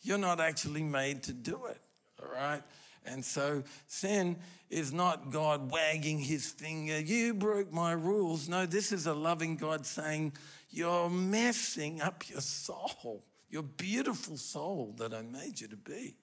You're 0.01 0.17
not 0.17 0.39
actually 0.39 0.81
made 0.81 1.21
to 1.23 1.33
do 1.33 1.67
it. 1.67 1.79
All 2.19 2.33
right? 2.33 2.63
And 3.05 3.23
so 3.23 3.61
sin 3.85 4.37
is 4.71 4.91
not 4.91 5.29
God 5.29 5.69
wagging 5.69 6.17
his 6.17 6.47
finger, 6.47 6.99
you 6.99 7.35
broke 7.35 7.71
my 7.71 7.91
rules. 7.91 8.49
No, 8.49 8.65
this 8.65 8.91
is 8.91 9.05
a 9.05 9.13
loving 9.13 9.55
God 9.55 9.85
saying, 9.85 10.33
You're 10.71 11.11
messing 11.11 12.01
up 12.01 12.27
your 12.27 12.41
soul, 12.41 13.23
your 13.51 13.61
beautiful 13.61 14.35
soul 14.35 14.95
that 14.97 15.13
I 15.13 15.21
made 15.21 15.61
you 15.61 15.67
to 15.67 15.77
be. 15.77 16.15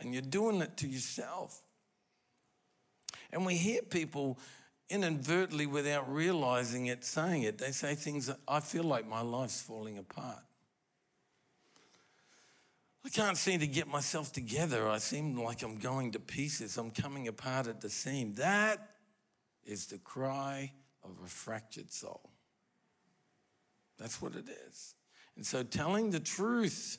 And 0.00 0.12
you're 0.12 0.22
doing 0.22 0.60
it 0.62 0.76
to 0.78 0.88
yourself. 0.88 1.62
And 3.32 3.46
we 3.46 3.54
hear 3.54 3.82
people 3.82 4.36
inadvertently, 4.90 5.66
without 5.66 6.12
realizing 6.12 6.86
it, 6.86 7.04
saying 7.04 7.44
it. 7.44 7.58
They 7.58 7.70
say 7.70 7.94
things, 7.94 8.30
I 8.46 8.60
feel 8.60 8.84
like 8.84 9.08
my 9.08 9.22
life's 9.22 9.62
falling 9.62 9.98
apart. 9.98 10.42
I 13.04 13.08
can't 13.08 13.36
seem 13.36 13.60
to 13.60 13.66
get 13.66 13.88
myself 13.88 14.32
together. 14.32 14.88
I 14.88 14.98
seem 14.98 15.38
like 15.38 15.62
I'm 15.62 15.78
going 15.78 16.12
to 16.12 16.20
pieces. 16.20 16.76
I'm 16.76 16.90
coming 16.90 17.28
apart 17.28 17.66
at 17.66 17.80
the 17.80 17.88
seam. 17.88 18.34
That 18.34 18.90
is 19.64 19.86
the 19.86 19.98
cry 19.98 20.72
of 21.02 21.12
a 21.24 21.28
fractured 21.28 21.90
soul. 21.90 22.30
That's 23.98 24.20
what 24.20 24.34
it 24.34 24.48
is. 24.68 24.94
And 25.36 25.46
so 25.46 25.62
telling 25.62 26.10
the 26.10 26.20
truth 26.20 26.98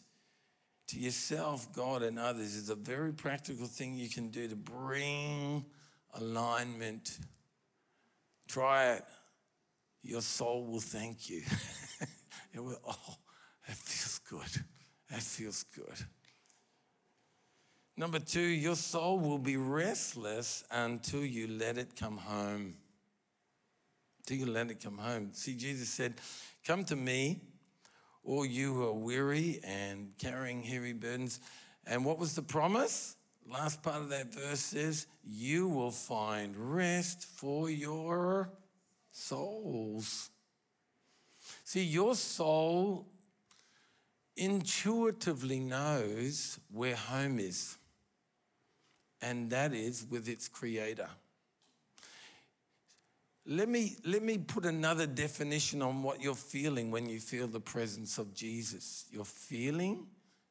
to 0.87 0.99
yourself, 0.99 1.71
God, 1.73 2.01
and 2.01 2.17
others 2.17 2.55
is 2.55 2.69
a 2.69 2.75
very 2.75 3.13
practical 3.13 3.67
thing 3.67 3.95
you 3.95 4.09
can 4.09 4.29
do 4.29 4.47
to 4.47 4.55
bring 4.55 5.65
alignment. 6.15 7.19
Try 8.51 8.95
it. 8.95 9.05
Your 10.03 10.21
soul 10.21 10.65
will 10.65 10.81
thank 10.81 11.29
you. 11.29 11.41
it 12.53 12.59
will, 12.59 12.79
oh, 12.85 13.15
that 13.65 13.77
feels 13.77 14.19
good. 14.19 14.63
That 15.09 15.21
feels 15.21 15.63
good. 15.63 16.05
Number 17.95 18.19
two, 18.19 18.41
your 18.41 18.75
soul 18.75 19.19
will 19.19 19.37
be 19.37 19.55
restless 19.55 20.65
until 20.69 21.23
you 21.23 21.47
let 21.47 21.77
it 21.77 21.95
come 21.95 22.17
home. 22.17 22.75
Until 24.19 24.45
you 24.45 24.51
let 24.51 24.69
it 24.69 24.83
come 24.83 24.97
home. 24.97 25.29
See, 25.31 25.55
Jesus 25.55 25.87
said, 25.87 26.15
Come 26.67 26.83
to 26.85 26.95
me, 26.97 27.39
all 28.21 28.45
you 28.45 28.73
who 28.73 28.83
are 28.83 28.93
weary 28.93 29.61
and 29.63 30.11
carrying 30.17 30.61
heavy 30.61 30.91
burdens. 30.91 31.39
And 31.87 32.03
what 32.03 32.19
was 32.19 32.35
the 32.35 32.41
promise? 32.41 33.15
Last 33.49 33.83
part 33.83 33.97
of 33.97 34.09
that 34.09 34.33
verse 34.33 34.59
says, 34.59 35.07
You 35.23 35.67
will 35.67 35.91
find 35.91 36.55
rest 36.55 37.23
for 37.23 37.69
your 37.69 38.49
souls. 39.11 40.29
See, 41.63 41.83
your 41.83 42.15
soul 42.15 43.07
intuitively 44.37 45.59
knows 45.59 46.59
where 46.71 46.95
home 46.95 47.39
is, 47.39 47.77
and 49.21 49.49
that 49.49 49.73
is 49.73 50.05
with 50.09 50.29
its 50.29 50.47
creator. 50.47 51.09
Let 53.45 53.69
me, 53.69 53.95
let 54.05 54.21
me 54.21 54.37
put 54.37 54.65
another 54.65 55.07
definition 55.07 55.81
on 55.81 56.03
what 56.03 56.21
you're 56.21 56.35
feeling 56.35 56.91
when 56.91 57.09
you 57.09 57.19
feel 57.19 57.47
the 57.47 57.59
presence 57.59 58.17
of 58.17 58.33
Jesus. 58.33 59.05
You're 59.11 59.25
feeling 59.25 60.05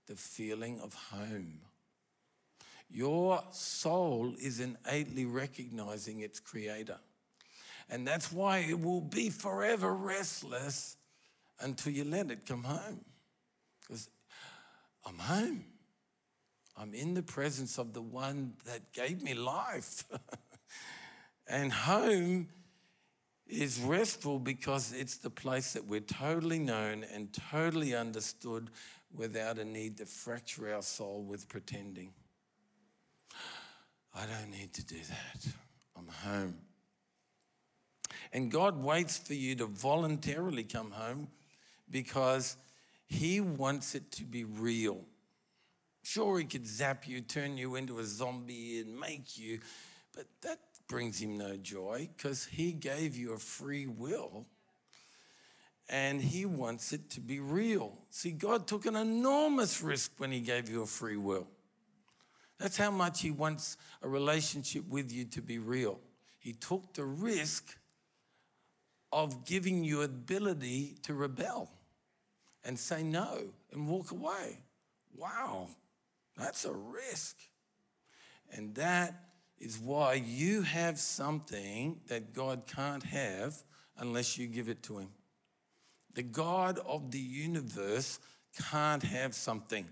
the 0.07 0.17
feeling 0.17 0.81
of 0.81 0.93
home. 0.95 1.61
Your 2.93 3.43
soul 3.53 4.35
is 4.41 4.61
innately 4.61 5.25
recognizing 5.25 6.21
its 6.21 6.41
creator. 6.41 6.99
And 7.89 8.07
that's 8.07 8.33
why 8.33 8.59
it 8.59 8.81
will 8.81 9.01
be 9.01 9.31
forever 9.31 9.93
restless 9.93 10.97
until 11.61 11.93
you 11.93 12.05
let 12.05 12.31
it 12.31 12.47
come 12.47 12.65
home. 12.65 13.05
Because 13.81 14.09
I'm 15.07 15.19
home. 15.19 15.65
I'm 16.77 16.95
in 16.95 17.15
the 17.15 17.23
presence 17.23 17.79
of 17.79 17.93
the 17.93 18.03
one 18.03 18.55
that 18.65 18.93
gave 18.93 19.23
me 19.23 19.35
life. 19.35 20.05
and 21.49 21.73
home 21.73 22.49
is 23.47 23.81
restful 23.81 24.39
because 24.39 24.93
it's 24.93 25.17
the 25.17 25.31
place 25.31 25.73
that 25.73 25.85
we're 25.85 26.01
totally 26.01 26.59
known 26.59 27.05
and 27.13 27.37
totally 27.51 27.95
understood 27.95 28.71
without 29.15 29.59
a 29.59 29.65
need 29.65 29.99
to 29.99 30.07
fracture 30.07 30.73
our 30.73 30.83
soul 30.83 31.23
with 31.23 31.49
pretending. 31.49 32.13
I 34.15 34.27
don't 34.27 34.51
need 34.51 34.73
to 34.75 34.85
do 34.85 34.97
that. 34.97 35.47
I'm 35.97 36.09
home. 36.09 36.55
And 38.33 38.51
God 38.51 38.83
waits 38.83 39.19
for 39.19 39.35
you 39.35 39.55
to 39.57 39.67
voluntarily 39.67 40.65
come 40.65 40.91
home 40.91 41.29
because 41.91 42.57
he 43.07 43.41
wants 43.41 43.95
it 43.95 44.11
to 44.13 44.25
be 44.25 44.45
real. 44.45 45.01
Sure, 46.03 46.39
he 46.39 46.45
could 46.45 46.67
zap 46.67 47.07
you, 47.07 47.21
turn 47.21 47.57
you 47.57 47.77
into 47.77 47.99
a 47.99 48.05
zombie, 48.05 48.81
and 48.81 48.99
make 48.99 49.37
you, 49.37 49.61
but 50.15 50.27
that 50.43 50.59
brings 50.89 51.21
him 51.21 51.39
no 51.39 51.57
joy 51.57 52.09
because 52.17 52.45
he 52.45 52.73
gave 52.73 53.17
you 53.17 53.33
a 53.33 53.39
free 53.39 53.87
will 53.87 54.47
and 55.91 56.23
he 56.23 56.47
wants 56.47 56.93
it 56.93 57.11
to 57.11 57.21
be 57.21 57.41
real. 57.41 57.99
See, 58.11 58.31
God 58.31 58.67
took 58.67 58.87
an 58.87 58.97
enormous 58.97 59.83
risk 59.83 60.13
when 60.19 60.31
he 60.31 60.41
gave 60.41 60.71
you 60.71 60.83
a 60.83 60.87
free 60.87 61.17
will. 61.17 61.49
That's 62.61 62.77
how 62.77 62.91
much 62.91 63.23
he 63.23 63.31
wants 63.31 63.79
a 64.03 64.09
relationship 64.09 64.87
with 64.87 65.11
you 65.11 65.25
to 65.25 65.41
be 65.41 65.59
real. 65.59 65.99
He 66.39 66.53
took 66.53 66.93
the 66.93 67.07
risk 67.07 67.75
of 69.11 69.47
giving 69.47 69.83
you 69.83 70.03
ability 70.03 70.99
to 71.05 71.15
rebel 71.15 71.71
and 72.63 72.79
say 72.79 73.03
no 73.03 73.45
and 73.73 73.89
walk 73.89 74.11
away. 74.11 74.59
Wow, 75.17 75.69
that's 76.37 76.67
a 76.67 76.73
risk. 76.73 77.39
And 78.53 78.75
that 78.75 79.15
is 79.59 79.79
why 79.79 80.15
you 80.15 80.61
have 80.61 80.99
something 80.99 82.01
that 82.09 82.35
God 82.35 82.65
can't 82.67 83.05
have 83.05 83.57
unless 83.97 84.37
you 84.37 84.47
give 84.47 84.69
it 84.69 84.83
to 84.85 84.99
Him. 84.99 85.09
The 86.13 86.23
God 86.23 86.79
of 86.87 87.11
the 87.11 87.19
universe 87.19 88.21
can't 88.71 89.03
have 89.03 89.35
something 89.35 89.87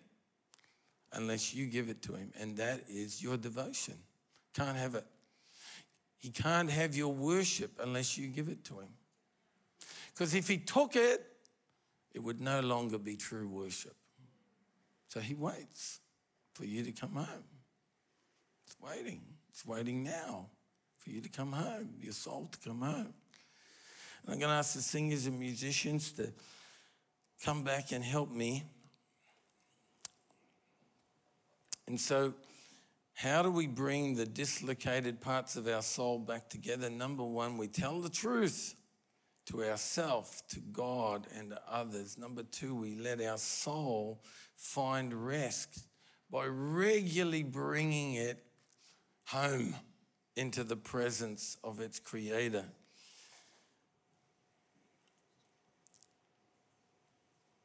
unless 1.13 1.55
you 1.55 1.67
give 1.67 1.89
it 1.89 2.03
to 2.03 2.15
Him, 2.15 2.33
and 2.39 2.57
that 2.57 2.85
is 2.89 3.23
your 3.23 3.37
devotion. 3.37 3.95
Can't 4.55 4.77
have 4.77 4.95
it. 4.95 5.07
He 6.19 6.31
can't 6.31 6.71
have 6.71 6.97
your 6.97 7.13
worship 7.13 7.79
unless 7.83 8.19
you 8.19 8.29
give 8.29 8.49
it 8.49 8.65
to 8.65 8.81
Him. 8.81 8.89
Because 10.13 10.35
if 10.35 10.49
He 10.49 10.59
took 10.59 10.97
it, 10.97 11.25
it 12.15 12.23
would 12.23 12.41
no 12.41 12.61
longer 12.61 12.99
be 12.99 13.17
true 13.17 13.49
worship. 13.49 13.95
So 15.09 15.21
he 15.21 15.35
waits 15.35 16.01
for 16.53 16.65
you 16.65 16.83
to 16.85 16.93
come 16.93 17.15
home. 17.15 17.45
It's 18.67 18.77
waiting. 18.81 19.23
It's 19.51 19.65
waiting 19.65 20.03
now 20.03 20.47
for 20.99 21.11
you 21.11 21.21
to 21.21 21.29
come 21.29 21.53
home, 21.53 21.91
your 22.01 22.13
soul 22.13 22.49
to 22.53 22.69
come 22.69 22.83
home. 22.83 23.15
And 24.23 24.33
I'm 24.33 24.39
going 24.39 24.51
to 24.51 24.57
ask 24.57 24.75
the 24.75 24.83
singers 24.83 25.27
and 25.27 25.39
musicians 25.39 26.13
to 26.13 26.33
come 27.45 27.63
back 27.63 27.93
and 27.93 28.05
help 28.05 28.31
me. 28.31 28.65
And 31.89 31.99
so, 31.99 32.35
how 33.15 33.43
do 33.43 33.51
we 33.51 33.67
bring 33.67 34.15
the 34.15 34.27
dislocated 34.27 35.23
parts 35.23 35.57
of 35.57 35.67
our 35.67 35.81
soul 35.81 36.19
back 36.19 36.51
together? 36.51 36.91
Number 36.91 37.25
one, 37.25 37.57
we 37.57 37.67
tell 37.67 38.01
the 38.01 38.11
truth 38.11 38.75
to 39.47 39.65
ourselves, 39.65 40.43
to 40.51 40.61
God, 40.61 41.27
and 41.35 41.51
to 41.51 41.61
others. 41.67 42.19
Number 42.19 42.43
two, 42.43 42.75
we 42.75 42.95
let 42.97 43.23
our 43.23 43.39
soul 43.39 44.23
find 44.55 45.15
rest 45.15 45.87
by 46.31 46.45
regularly 46.45 47.43
bringing 47.43 48.15
it 48.15 48.45
home 49.29 49.75
into 50.37 50.65
the 50.65 50.77
presence 50.77 51.57
of 51.65 51.81
its 51.81 51.99
creator. 51.99 52.67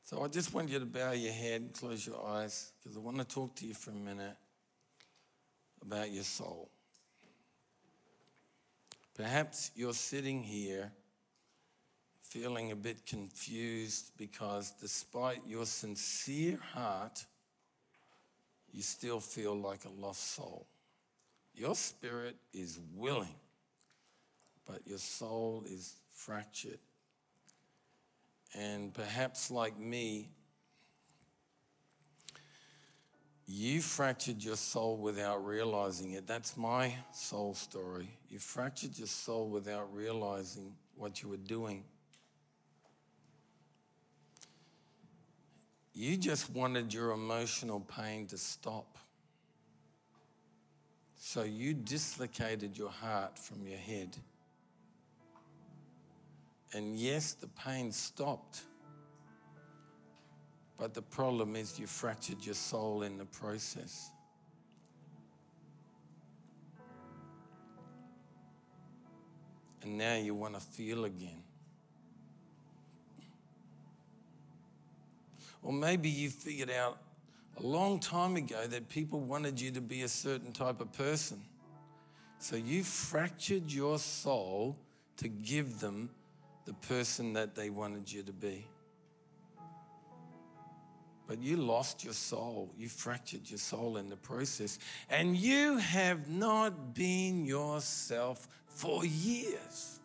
So 0.05 0.21
I 0.21 0.27
just 0.27 0.53
want 0.53 0.69
you 0.69 0.79
to 0.79 0.85
bow 0.85 1.11
your 1.11 1.31
head, 1.31 1.61
and 1.61 1.73
close 1.73 2.05
your 2.05 2.25
eyes, 2.25 2.73
because 2.81 2.97
I 2.97 2.99
want 2.99 3.17
to 3.17 3.23
talk 3.23 3.55
to 3.55 3.65
you 3.65 3.73
for 3.73 3.91
a 3.91 3.95
minute 3.95 4.35
about 5.81 6.11
your 6.11 6.23
soul. 6.23 6.69
Perhaps 9.15 9.71
you're 9.75 9.93
sitting 9.93 10.43
here 10.43 10.91
feeling 12.21 12.71
a 12.71 12.75
bit 12.75 13.05
confused 13.05 14.11
because 14.17 14.73
despite 14.81 15.39
your 15.47 15.65
sincere 15.65 16.57
heart, 16.73 17.23
you 18.71 18.81
still 18.81 19.19
feel 19.19 19.55
like 19.55 19.85
a 19.85 20.01
lost 20.01 20.33
soul. 20.33 20.65
Your 21.53 21.75
spirit 21.75 22.35
is 22.51 22.79
willing, 22.95 23.35
but 24.65 24.81
your 24.85 24.97
soul 24.97 25.63
is 25.67 25.93
fractured. 26.09 26.79
And 28.55 28.93
perhaps, 28.93 29.49
like 29.49 29.79
me, 29.79 30.29
you 33.45 33.81
fractured 33.81 34.43
your 34.43 34.55
soul 34.55 34.97
without 34.97 35.45
realizing 35.45 36.11
it. 36.11 36.27
That's 36.27 36.55
my 36.55 36.93
soul 37.11 37.53
story. 37.55 38.09
You 38.29 38.39
fractured 38.39 38.97
your 38.97 39.07
soul 39.07 39.49
without 39.49 39.93
realizing 39.93 40.73
what 40.95 41.21
you 41.21 41.29
were 41.29 41.37
doing. 41.37 41.83
You 45.93 46.17
just 46.17 46.49
wanted 46.49 46.93
your 46.93 47.11
emotional 47.11 47.79
pain 47.79 48.25
to 48.27 48.37
stop. 48.37 48.97
So 51.15 51.43
you 51.43 51.73
dislocated 51.73 52.77
your 52.77 52.89
heart 52.89 53.37
from 53.37 53.67
your 53.67 53.77
head. 53.77 54.15
And 56.73 56.95
yes, 56.95 57.33
the 57.33 57.47
pain 57.47 57.91
stopped. 57.91 58.61
But 60.77 60.93
the 60.93 61.01
problem 61.01 61.55
is 61.55 61.79
you 61.79 61.85
fractured 61.85 62.43
your 62.43 62.55
soul 62.55 63.03
in 63.03 63.17
the 63.17 63.25
process. 63.25 64.09
And 69.83 69.97
now 69.97 70.15
you 70.15 70.33
want 70.33 70.55
to 70.55 70.59
feel 70.59 71.05
again. 71.05 71.43
Or 75.61 75.71
maybe 75.71 76.09
you 76.09 76.29
figured 76.29 76.71
out 76.71 76.97
a 77.57 77.63
long 77.63 77.99
time 77.99 78.35
ago 78.35 78.65
that 78.67 78.89
people 78.89 79.19
wanted 79.19 79.61
you 79.61 79.71
to 79.71 79.81
be 79.81 80.01
a 80.01 80.07
certain 80.07 80.51
type 80.51 80.81
of 80.81 80.91
person. 80.93 81.41
So 82.39 82.55
you 82.55 82.83
fractured 82.83 83.71
your 83.71 83.99
soul 83.99 84.77
to 85.17 85.27
give 85.27 85.79
them 85.79 86.09
the 86.65 86.73
person 86.73 87.33
that 87.33 87.55
they 87.55 87.69
wanted 87.69 88.11
you 88.11 88.23
to 88.23 88.33
be. 88.33 88.65
But 91.25 91.41
you 91.41 91.57
lost 91.57 92.03
your 92.03 92.13
soul. 92.13 92.71
You 92.77 92.89
fractured 92.89 93.49
your 93.49 93.57
soul 93.57 93.97
in 93.97 94.09
the 94.09 94.17
process. 94.17 94.77
And 95.09 95.37
you 95.37 95.77
have 95.77 96.29
not 96.29 96.93
been 96.93 97.45
yourself 97.45 98.47
for 98.67 99.05
years. 99.05 99.99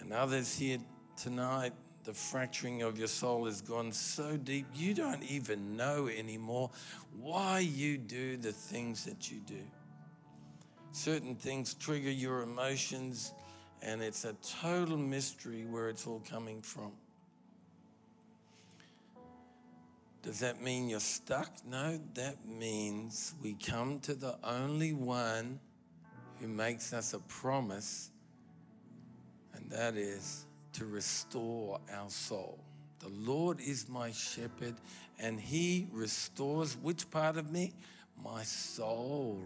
And 0.00 0.12
others 0.12 0.56
here 0.56 0.78
tonight, 1.16 1.72
the 2.08 2.14
fracturing 2.14 2.80
of 2.80 2.98
your 2.98 3.06
soul 3.06 3.44
has 3.44 3.60
gone 3.60 3.92
so 3.92 4.34
deep, 4.38 4.64
you 4.74 4.94
don't 4.94 5.22
even 5.24 5.76
know 5.76 6.08
anymore 6.08 6.70
why 7.20 7.58
you 7.58 7.98
do 7.98 8.38
the 8.38 8.50
things 8.50 9.04
that 9.04 9.30
you 9.30 9.40
do. 9.40 9.60
Certain 10.90 11.34
things 11.34 11.74
trigger 11.74 12.10
your 12.10 12.40
emotions, 12.40 13.34
and 13.82 14.00
it's 14.00 14.24
a 14.24 14.32
total 14.62 14.96
mystery 14.96 15.66
where 15.68 15.90
it's 15.90 16.06
all 16.06 16.22
coming 16.26 16.62
from. 16.62 16.92
Does 20.22 20.40
that 20.40 20.62
mean 20.62 20.88
you're 20.88 21.00
stuck? 21.00 21.50
No, 21.66 22.00
that 22.14 22.36
means 22.46 23.34
we 23.42 23.52
come 23.52 24.00
to 24.00 24.14
the 24.14 24.38
only 24.42 24.94
one 24.94 25.60
who 26.40 26.48
makes 26.48 26.94
us 26.94 27.12
a 27.12 27.18
promise 27.18 28.08
and 29.52 29.70
that 29.70 29.96
is 29.96 30.46
to 30.74 30.86
restore 30.86 31.80
our 31.92 32.10
soul. 32.10 32.58
The 33.00 33.08
Lord 33.08 33.60
is 33.60 33.88
my 33.88 34.10
shepherd, 34.10 34.74
and 35.18 35.40
He 35.40 35.88
restores 35.92 36.76
which 36.76 37.10
part 37.10 37.36
of 37.36 37.50
me? 37.50 37.72
My 38.22 38.42
soul. 38.42 39.40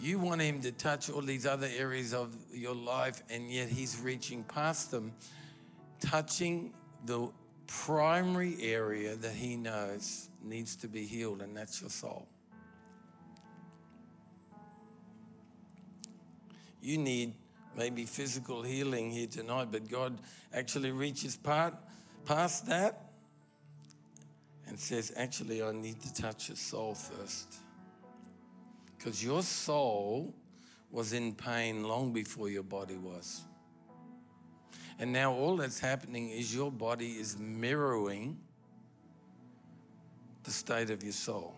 You 0.00 0.18
want 0.18 0.40
Him 0.40 0.60
to 0.62 0.72
touch 0.72 1.10
all 1.10 1.22
these 1.22 1.46
other 1.46 1.68
areas 1.76 2.12
of 2.12 2.34
your 2.52 2.74
life, 2.74 3.22
and 3.30 3.50
yet 3.50 3.68
He's 3.68 4.00
reaching 4.00 4.42
past 4.44 4.90
them, 4.90 5.12
touching 6.00 6.72
the 7.06 7.28
primary 7.66 8.56
area 8.60 9.14
that 9.16 9.32
He 9.32 9.56
knows 9.56 10.28
needs 10.42 10.76
to 10.76 10.88
be 10.88 11.06
healed, 11.06 11.40
and 11.40 11.56
that's 11.56 11.80
your 11.80 11.90
soul. 11.90 12.26
You 16.82 16.98
need 16.98 17.32
maybe 17.76 18.04
physical 18.04 18.62
healing 18.62 19.10
here 19.10 19.26
tonight, 19.26 19.68
but 19.70 19.88
God 19.88 20.18
actually 20.52 20.90
reaches 20.90 21.36
part, 21.36 21.74
past 22.24 22.66
that 22.66 23.10
and 24.66 24.78
says, 24.78 25.12
Actually, 25.16 25.62
I 25.62 25.72
need 25.72 26.00
to 26.02 26.14
touch 26.14 26.48
your 26.48 26.56
soul 26.56 26.94
first. 26.94 27.56
Because 28.96 29.22
your 29.22 29.42
soul 29.42 30.34
was 30.90 31.12
in 31.12 31.34
pain 31.34 31.84
long 31.84 32.12
before 32.12 32.48
your 32.48 32.62
body 32.62 32.96
was. 32.96 33.42
And 34.98 35.12
now 35.12 35.32
all 35.32 35.56
that's 35.56 35.80
happening 35.80 36.30
is 36.30 36.54
your 36.54 36.70
body 36.70 37.12
is 37.12 37.36
mirroring 37.36 38.38
the 40.44 40.50
state 40.50 40.90
of 40.90 41.02
your 41.02 41.12
soul. 41.12 41.56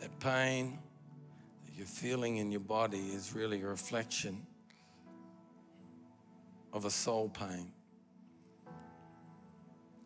That 0.00 0.18
pain, 0.18 0.78
that 1.64 1.78
you're 1.78 1.86
feeling 1.86 2.38
in 2.38 2.50
your 2.50 2.60
body 2.60 2.98
is 2.98 3.32
really 3.34 3.62
a 3.62 3.66
reflection 3.66 4.44
of 6.72 6.84
a 6.84 6.90
soul 6.90 7.28
pain. 7.28 7.72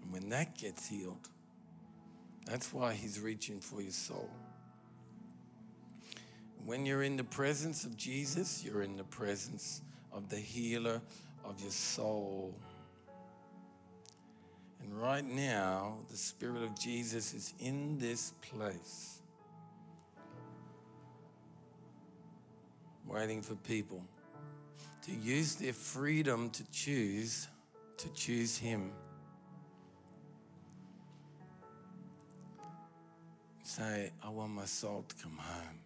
And 0.02 0.12
when 0.12 0.28
that 0.30 0.56
gets 0.56 0.88
healed, 0.88 1.28
that's 2.44 2.72
why 2.72 2.94
he's 2.94 3.20
reaching 3.20 3.60
for 3.60 3.80
your 3.80 3.92
soul. 3.92 4.30
When 6.64 6.84
you're 6.84 7.02
in 7.02 7.16
the 7.16 7.24
presence 7.24 7.84
of 7.84 7.96
Jesus, 7.96 8.64
you're 8.64 8.82
in 8.82 8.96
the 8.96 9.04
presence 9.04 9.82
of 10.12 10.28
the 10.28 10.36
healer 10.36 11.00
of 11.44 11.60
your 11.60 11.70
soul. 11.70 12.54
And 14.82 15.00
right 15.00 15.24
now, 15.24 15.98
the 16.10 16.16
Spirit 16.16 16.62
of 16.62 16.78
Jesus 16.78 17.34
is 17.34 17.54
in 17.58 17.98
this 17.98 18.32
place. 18.40 19.16
waiting 23.06 23.40
for 23.40 23.54
people 23.56 24.02
to 25.07 25.12
use 25.14 25.54
their 25.54 25.72
freedom 25.72 26.50
to 26.50 26.68
choose, 26.72 27.46
to 27.96 28.09
choose 28.12 28.59
Him. 28.59 28.90
Say, 33.62 34.11
I 34.22 34.28
want 34.30 34.50
my 34.50 34.64
soul 34.64 35.04
to 35.09 35.14
come 35.22 35.38
home. 35.38 35.86